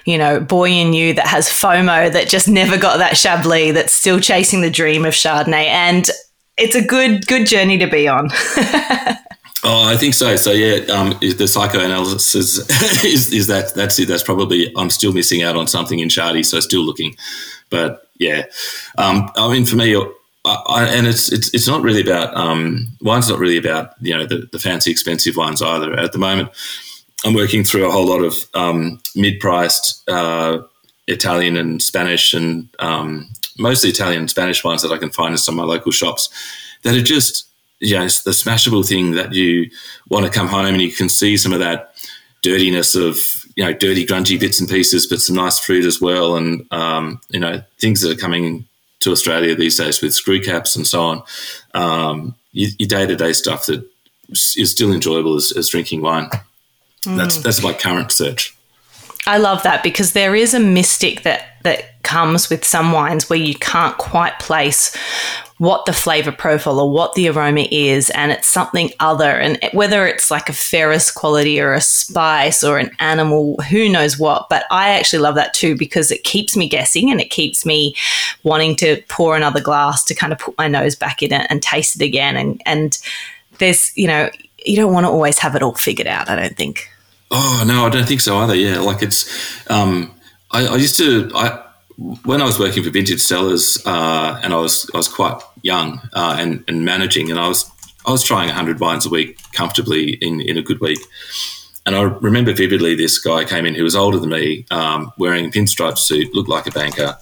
you 0.06 0.18
know, 0.18 0.42
boy 0.42 0.72
in 0.72 0.94
you 0.94 1.14
that 1.14 1.28
has 1.28 1.48
FOMO 1.48 2.12
that 2.12 2.28
just 2.28 2.50
never 2.50 2.78
got 2.78 2.98
that 2.98 3.16
Chablis 3.16 3.74
that's 3.74 3.94
still 3.94 4.20
chasing 4.20 4.62
the 4.62 4.70
dream 4.70 5.06
of 5.06 5.14
Chardonnay. 5.14 5.68
And 5.68 6.10
it's 6.58 6.76
a 6.76 6.86
good, 6.86 7.26
good 7.28 7.48
journey 7.48 7.78
to 7.78 7.88
be 7.88 8.10
on. 8.10 8.30
Oh, 9.68 9.84
I 9.84 9.98
think 9.98 10.14
so. 10.14 10.36
So 10.36 10.52
yeah, 10.52 10.86
um, 10.94 11.18
the 11.20 11.48
psychoanalysis 11.48 12.36
is, 12.36 13.04
is, 13.04 13.34
is 13.34 13.48
that 13.48 13.74
that's 13.74 13.98
it. 13.98 14.08
That's 14.08 14.22
probably 14.22 14.72
I'm 14.78 14.92
still 14.92 15.12
missing 15.12 15.42
out 15.42 15.56
on 15.56 15.68
something 15.68 15.98
in 15.98 16.08
Shardy, 16.08 16.46
so 16.46 16.60
still 16.60 16.84
looking. 16.84 17.16
But 17.72 18.08
yeah, 18.20 18.46
um, 19.00 19.32
I 19.36 19.52
mean, 19.52 19.66
for 19.66 19.76
me, 19.76 19.96
I, 19.96 20.64
I, 20.70 20.86
and 20.86 21.08
it's 21.08 21.32
it's 21.32 21.52
it's 21.52 21.68
not 21.68 21.82
really 21.82 22.02
about 22.02 22.38
um, 22.38 22.90
wine's 23.02 23.28
not 23.28 23.40
really 23.40 23.58
about 23.58 23.94
you 24.00 24.16
know 24.16 24.28
the, 24.28 24.48
the 24.52 24.60
fancy 24.60 24.92
expensive 24.92 25.36
wines 25.36 25.64
either. 25.64 26.00
At 26.00 26.12
the 26.12 26.20
moment, 26.20 26.50
I'm 27.26 27.34
working 27.34 27.64
through 27.64 27.88
a 27.88 27.92
whole 27.92 28.06
lot 28.06 28.22
of 28.22 28.36
um, 28.54 29.02
mid-priced 29.16 30.08
uh, 30.08 30.60
Italian 31.08 31.58
and 31.58 31.82
Spanish 31.82 32.36
and 32.36 32.70
um, 32.78 33.28
mostly 33.58 33.90
Italian 33.90 34.22
and 34.22 34.30
Spanish 34.30 34.64
wines 34.64 34.84
that 34.84 34.92
I 34.92 35.00
can 35.00 35.10
find 35.10 35.32
in 35.32 35.40
some 35.40 35.60
of 35.60 35.66
my 35.66 35.74
local 35.74 35.92
shops 35.92 36.30
that 36.84 36.96
are 36.96 37.02
just 37.02 37.45
you 37.80 37.96
know, 37.96 38.04
the 38.04 38.32
smashable 38.32 38.88
thing 38.88 39.12
that 39.12 39.34
you 39.34 39.70
want 40.10 40.26
to 40.26 40.32
come 40.32 40.48
home 40.48 40.66
and 40.66 40.82
you 40.82 40.92
can 40.92 41.10
see 41.10 41.38
some 41.38 41.54
of 41.54 41.60
that 41.60 41.94
dirtiness 42.42 42.96
of 42.96 43.18
you 43.56 43.64
know 43.64 43.74
dirty 43.74 44.06
grungy 44.06 44.40
bits 44.40 44.60
and 44.60 44.70
pieces, 44.70 45.08
but 45.08 45.20
some 45.20 45.36
nice 45.36 45.60
fruit 45.60 45.86
as 45.86 46.00
well, 46.00 46.36
and 46.36 46.66
um, 46.72 47.20
you 47.30 47.40
know 47.40 47.62
things 47.80 48.02
that 48.02 48.12
are 48.12 48.22
coming 48.22 48.66
to 49.00 49.12
Australia 49.12 49.56
these 49.56 49.78
days 49.78 50.02
with 50.02 50.14
screw 50.14 50.42
caps 50.42 50.76
and 50.76 50.88
so 50.88 51.02
on. 51.02 51.24
Um, 51.74 52.36
your 52.52 52.88
day 52.88 53.06
to 53.06 53.16
day 53.16 53.34
stuff 53.34 53.66
that 53.66 53.86
is 54.30 54.72
still 54.72 54.92
enjoyable 54.92 55.36
as, 55.36 55.52
as 55.52 55.70
drinking 55.70 56.02
wine. 56.02 56.30
Mm. 57.06 57.18
That's 57.18 57.38
that's 57.38 57.64
my 57.64 57.74
current 57.74 58.12
search. 58.12 58.56
I 59.28 59.38
love 59.38 59.64
that 59.64 59.84
because 59.84 60.14
there 60.14 60.36
is 60.36 60.54
a 60.54 60.60
mystic 60.60 61.24
that 61.24 61.55
that 61.66 62.02
comes 62.04 62.50
with 62.50 62.64
some 62.64 62.92
wines 62.92 63.30
where 63.30 63.40
you 63.40 63.56
can't 63.56 63.98
quite 63.98 64.40
place 64.40 64.96
what 65.58 65.86
the 65.86 65.94
flavor 65.94 66.32
profile 66.34 66.80
or 66.80 66.92
what 66.92 67.14
the 67.14 67.30
aroma 67.30 67.66
is, 67.72 68.10
and 68.10 68.32
it's 68.32 68.48
something 68.48 68.92
other. 69.00 69.32
And 69.32 69.58
whether 69.74 70.06
it's 70.06 70.30
like 70.30 70.50
a 70.50 70.54
ferrous 70.54 71.10
quality 71.10 71.62
or 71.62 71.74
a 71.74 71.82
spice 71.82 72.64
or 72.64 72.78
an 72.78 72.92
animal, 73.00 73.56
who 73.70 73.88
knows 73.88 74.20
what. 74.20 74.48
But 74.50 74.66
I 74.70 74.90
actually 74.90 75.20
love 75.20 75.36
that 75.36 75.54
too 75.54 75.78
because 75.78 76.12
it 76.12 76.24
keeps 76.24 76.58
me 76.58 76.68
guessing 76.68 77.10
and 77.10 77.22
it 77.22 77.30
keeps 77.30 77.66
me 77.66 77.96
wanting 78.44 78.76
to 78.78 79.02
pour 79.08 79.36
another 79.36 79.62
glass 79.62 80.04
to 80.06 80.16
kind 80.16 80.34
of 80.34 80.40
put 80.40 80.58
my 80.58 80.68
nose 80.68 80.96
back 80.96 81.24
in 81.24 81.32
it 81.32 81.48
and 81.50 81.62
taste 81.62 81.96
it 81.96 82.06
again. 82.06 82.36
And 82.36 82.62
and 82.66 82.98
there's 83.60 83.96
you 83.98 84.08
know 84.08 84.30
you 84.66 84.76
don't 84.76 84.94
want 84.94 85.06
to 85.06 85.10
always 85.10 85.40
have 85.40 85.56
it 85.56 85.64
all 85.64 85.76
figured 85.76 86.08
out. 86.08 86.30
I 86.30 86.36
don't 86.36 86.58
think. 86.58 86.90
Oh 87.32 87.64
no, 87.66 87.86
I 87.86 87.90
don't 87.90 88.08
think 88.08 88.22
so 88.22 88.38
either. 88.38 88.56
Yeah, 88.56 88.80
like 88.80 89.02
it's. 89.02 89.70
Um, 89.70 90.12
I, 90.52 90.68
I 90.68 90.76
used 90.76 90.98
to. 90.98 91.32
I 91.36 91.62
when 91.98 92.42
I 92.42 92.46
was 92.46 92.60
working 92.60 92.84
for 92.84 92.90
Vintage 92.90 93.22
Cellars, 93.22 93.82
uh, 93.86 94.40
and 94.44 94.54
I 94.54 94.58
was 94.58 94.90
I 94.94 94.98
was 94.98 95.08
quite 95.08 95.42
young 95.62 96.02
uh, 96.14 96.36
and 96.40 96.64
and 96.68 96.86
managing, 96.86 97.32
and 97.32 97.40
I 97.40 97.48
was 97.48 97.70
I 98.06 98.12
was 98.12 98.24
trying 98.24 98.50
hundred 98.50 98.80
wines 98.80 99.06
a 99.06 99.10
week 99.10 99.40
comfortably 99.54 100.14
in 100.16 100.42
in 100.42 100.58
a 100.58 100.62
good 100.62 100.80
week. 100.80 101.00
And 101.86 101.96
I 101.96 102.02
remember 102.02 102.52
vividly 102.52 102.96
this 102.96 103.20
guy 103.20 103.46
came 103.46 103.66
in 103.66 103.76
who 103.76 103.84
was 103.84 103.96
older 103.96 104.18
than 104.18 104.30
me, 104.30 104.66
um, 104.72 105.12
wearing 105.20 105.46
a 105.46 105.50
pinstripe 105.50 106.00
suit, 106.00 106.34
looked 106.34 106.50
like 106.50 106.66
a 106.66 106.72
banker, 106.72 107.16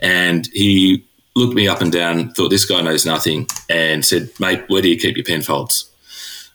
and 0.00 0.48
he 0.52 1.04
looked 1.36 1.54
me 1.54 1.68
up 1.68 1.82
and 1.82 1.92
down, 1.92 2.30
thought 2.32 2.48
this 2.48 2.64
guy 2.64 2.80
knows 2.80 3.04
nothing, 3.04 3.46
and 3.68 4.04
said, 4.04 4.30
"Mate, 4.40 4.64
where 4.68 4.82
do 4.82 4.88
you 4.88 4.98
keep 4.98 5.16
your 5.16 5.24
Penfolds?" 5.24 5.90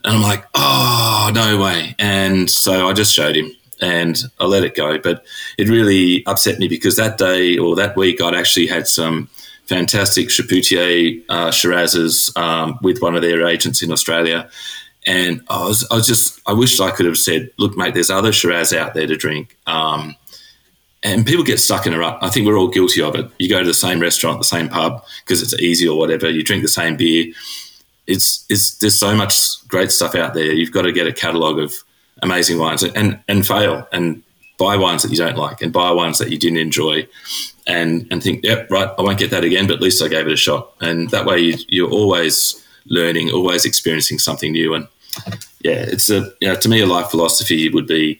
And 0.03 0.15
I'm 0.15 0.21
like, 0.21 0.45
"Oh, 0.55 1.31
no 1.33 1.61
way!" 1.61 1.95
And 1.99 2.49
so 2.49 2.89
I 2.89 2.93
just 2.93 3.13
showed 3.13 3.35
him, 3.35 3.51
and 3.83 4.23
I 4.39 4.45
let 4.45 4.63
it 4.63 4.75
go. 4.75 4.97
But 4.97 5.25
it 5.57 5.67
really 5.67 6.25
upset 6.25 6.57
me 6.57 6.67
because 6.69 6.95
that 6.95 7.17
day 7.17 7.57
or 7.57 7.75
that 7.75 7.97
week, 7.97 8.21
I'd 8.21 8.33
actually 8.33 8.67
had 8.67 8.87
some 8.87 9.29
fantastic 9.65 10.29
Chapoutier 10.29 11.21
uh, 11.27 11.49
Shirazes 11.49 12.35
um, 12.37 12.79
with 12.81 13.01
one 13.01 13.15
of 13.15 13.21
their 13.21 13.45
agents 13.45 13.83
in 13.83 13.91
Australia. 13.91 14.49
And 15.05 15.41
I 15.49 15.67
was, 15.67 15.85
I 15.91 15.95
was 15.95 16.07
just, 16.07 16.39
I 16.47 16.53
wish 16.53 16.79
I 16.79 16.91
could 16.91 17.05
have 17.05 17.17
said, 17.17 17.49
look, 17.57 17.75
mate, 17.75 17.93
there's 17.93 18.09
other 18.09 18.31
Shiraz 18.31 18.71
out 18.71 18.93
there 18.93 19.05
to 19.05 19.17
drink. 19.17 19.57
Um, 19.67 20.15
and 21.03 21.25
people 21.25 21.43
get 21.43 21.59
stuck 21.59 21.85
in 21.85 21.93
a 21.93 21.99
rut. 21.99 22.19
I 22.21 22.29
think 22.29 22.47
we're 22.47 22.57
all 22.57 22.69
guilty 22.69 23.01
of 23.01 23.15
it. 23.15 23.29
You 23.37 23.49
go 23.49 23.59
to 23.59 23.67
the 23.67 23.73
same 23.73 23.99
restaurant, 23.99 24.39
the 24.39 24.45
same 24.45 24.69
pub, 24.69 25.03
because 25.25 25.41
it's 25.41 25.61
easy 25.61 25.85
or 25.85 25.99
whatever. 25.99 26.29
You 26.29 26.41
drink 26.41 26.61
the 26.61 26.69
same 26.69 26.95
beer. 26.95 27.33
It's, 28.07 28.45
it's 28.49 28.77
there's 28.77 28.97
so 28.97 29.13
much 29.13 29.67
great 29.67 29.91
stuff 29.91 30.15
out 30.15 30.33
there. 30.33 30.53
You've 30.53 30.71
got 30.71 30.83
to 30.83 30.93
get 30.93 31.05
a 31.07 31.11
catalogue 31.11 31.59
of 31.59 31.73
amazing 32.21 32.59
wines 32.59 32.83
and 32.83 33.19
and 33.27 33.45
fail 33.45 33.87
and 33.91 34.23
buy 34.57 34.77
wines 34.77 35.03
that 35.03 35.11
you 35.11 35.17
don't 35.17 35.37
like 35.37 35.61
and 35.61 35.73
buy 35.73 35.91
wines 35.91 36.19
that 36.19 36.31
you 36.31 36.37
didn't 36.37 36.59
enjoy 36.59 37.07
and 37.67 38.07
and 38.11 38.21
think 38.21 38.43
yep 38.43 38.69
right 38.69 38.89
I 38.97 39.01
won't 39.01 39.19
get 39.19 39.31
that 39.31 39.43
again 39.43 39.67
but 39.67 39.75
at 39.75 39.81
least 39.81 40.01
I 40.01 40.07
gave 40.07 40.27
it 40.27 40.33
a 40.33 40.37
shot. 40.37 40.73
And 40.81 41.09
that 41.09 41.25
way 41.25 41.39
you, 41.39 41.57
you're 41.67 41.89
always 41.89 42.63
learning 42.85 43.31
always 43.31 43.65
experiencing 43.65 44.19
something 44.19 44.51
new. 44.51 44.73
And 44.73 44.87
yeah 45.61 45.85
it's 45.87 46.09
a 46.09 46.31
you 46.41 46.47
know 46.47 46.55
to 46.55 46.69
me 46.69 46.81
a 46.81 46.85
life 46.85 47.09
philosophy 47.09 47.69
would 47.69 47.87
be 47.87 48.19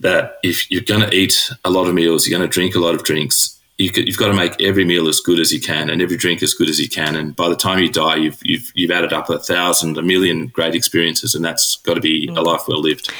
that 0.00 0.38
if 0.42 0.70
you're 0.70 0.82
going 0.82 1.08
to 1.08 1.14
eat 1.14 1.50
a 1.64 1.70
lot 1.70 1.86
of 1.86 1.94
meals 1.94 2.26
you're 2.26 2.38
going 2.38 2.48
to 2.48 2.52
drink 2.52 2.74
a 2.74 2.80
lot 2.80 2.94
of 2.94 3.04
drinks 3.04 3.58
you 3.78 3.90
have 3.90 4.16
got 4.16 4.28
to 4.28 4.34
make 4.34 4.60
every 4.62 4.84
meal 4.84 5.08
as 5.08 5.20
good 5.20 5.40
as 5.40 5.52
you 5.52 5.60
can 5.60 5.90
and 5.90 6.00
every 6.02 6.16
drink 6.16 6.42
as 6.42 6.54
good 6.54 6.68
as 6.68 6.78
you 6.78 6.88
can. 6.88 7.16
And 7.16 7.34
by 7.34 7.48
the 7.48 7.56
time 7.56 7.78
you 7.78 7.90
die, 7.90 8.16
you've, 8.16 8.38
you've, 8.42 8.70
you've 8.74 8.90
added 8.90 9.12
up 9.12 9.30
a 9.30 9.38
thousand, 9.38 9.96
a 9.98 10.02
million 10.02 10.48
great 10.48 10.74
experiences, 10.74 11.34
and 11.34 11.44
that's 11.44 11.76
got 11.76 11.94
to 11.94 12.00
be 12.00 12.28
mm. 12.28 12.36
a 12.36 12.40
life 12.42 12.62
well 12.68 12.80
lived. 12.80 13.12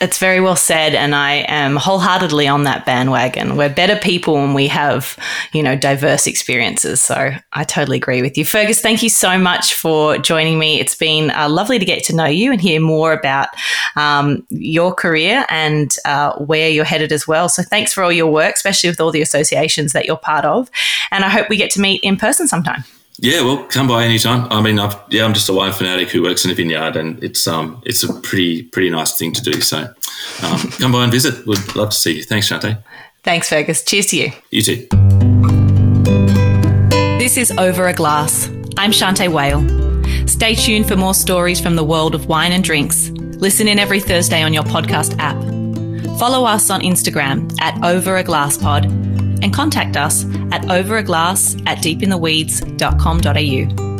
It's 0.00 0.18
very 0.18 0.40
well 0.40 0.56
said, 0.56 0.94
and 0.94 1.14
I 1.14 1.44
am 1.48 1.76
wholeheartedly 1.76 2.48
on 2.48 2.64
that 2.64 2.84
bandwagon. 2.84 3.56
We're 3.56 3.72
better 3.72 3.96
people 3.96 4.34
when 4.34 4.52
we 4.52 4.66
have, 4.66 5.16
you 5.52 5.62
know, 5.62 5.76
diverse 5.76 6.26
experiences. 6.26 7.00
So 7.00 7.30
I 7.52 7.64
totally 7.64 7.98
agree 7.98 8.20
with 8.20 8.36
you, 8.36 8.44
Fergus. 8.44 8.80
Thank 8.80 9.02
you 9.02 9.08
so 9.08 9.38
much 9.38 9.74
for 9.74 10.18
joining 10.18 10.58
me. 10.58 10.80
It's 10.80 10.96
been 10.96 11.30
uh, 11.30 11.48
lovely 11.48 11.78
to 11.78 11.84
get 11.84 12.02
to 12.04 12.14
know 12.14 12.26
you 12.26 12.50
and 12.50 12.60
hear 12.60 12.80
more 12.80 13.12
about 13.12 13.48
um, 13.94 14.44
your 14.50 14.92
career 14.92 15.46
and 15.48 15.94
uh, 16.04 16.34
where 16.38 16.68
you're 16.68 16.84
headed 16.84 17.12
as 17.12 17.28
well. 17.28 17.48
So 17.48 17.62
thanks 17.62 17.92
for 17.92 18.02
all 18.02 18.12
your 18.12 18.30
work, 18.30 18.56
especially 18.56 18.90
with 18.90 19.00
all 19.00 19.12
the 19.12 19.22
associations 19.22 19.92
that 19.92 20.06
you're 20.06 20.16
part 20.16 20.44
of. 20.44 20.70
And 21.12 21.24
I 21.24 21.28
hope 21.28 21.48
we 21.48 21.56
get 21.56 21.70
to 21.72 21.80
meet 21.80 22.00
in 22.02 22.16
person 22.16 22.48
sometime. 22.48 22.84
Yeah, 23.20 23.42
well, 23.42 23.64
come 23.64 23.86
by 23.86 24.04
anytime. 24.04 24.50
I 24.50 24.60
mean, 24.60 24.78
I've, 24.78 24.96
yeah, 25.08 25.24
I'm 25.24 25.34
just 25.34 25.48
a 25.48 25.52
wine 25.52 25.72
fanatic 25.72 26.10
who 26.10 26.22
works 26.22 26.44
in 26.44 26.50
a 26.50 26.54
vineyard, 26.54 26.96
and 26.96 27.22
it's 27.22 27.46
um, 27.46 27.80
it's 27.86 28.02
a 28.02 28.12
pretty 28.12 28.64
pretty 28.64 28.90
nice 28.90 29.16
thing 29.16 29.32
to 29.32 29.42
do. 29.42 29.60
So, 29.60 29.78
um, 30.42 30.58
come 30.78 30.92
by 30.92 31.04
and 31.04 31.12
visit. 31.12 31.46
Would 31.46 31.76
love 31.76 31.90
to 31.90 31.96
see 31.96 32.16
you. 32.16 32.24
Thanks, 32.24 32.50
Shanteh. 32.50 32.82
Thanks, 33.22 33.48
Fergus. 33.48 33.84
Cheers 33.84 34.06
to 34.06 34.16
you. 34.16 34.32
You 34.50 34.62
too. 34.62 34.88
This 37.18 37.36
is 37.36 37.52
Over 37.52 37.86
a 37.86 37.94
Glass. 37.94 38.48
I'm 38.76 38.90
Shanteh 38.90 39.32
Wale. 39.32 39.64
Stay 40.26 40.54
tuned 40.54 40.88
for 40.88 40.96
more 40.96 41.14
stories 41.14 41.60
from 41.60 41.76
the 41.76 41.84
world 41.84 42.14
of 42.14 42.26
wine 42.26 42.52
and 42.52 42.64
drinks. 42.64 43.10
Listen 43.10 43.68
in 43.68 43.78
every 43.78 44.00
Thursday 44.00 44.42
on 44.42 44.52
your 44.52 44.64
podcast 44.64 45.16
app. 45.18 45.40
Follow 46.18 46.44
us 46.44 46.68
on 46.68 46.80
Instagram 46.80 47.54
at 47.60 47.82
Over 47.84 48.16
a 48.16 48.24
Glass 48.24 48.58
Pod 48.58 48.84
and 49.42 49.52
contact 49.52 49.96
us 49.96 50.24
at 50.52 50.62
overaglass 50.62 51.60
at 51.66 51.78
deepintheweeds.com.au. 51.78 53.93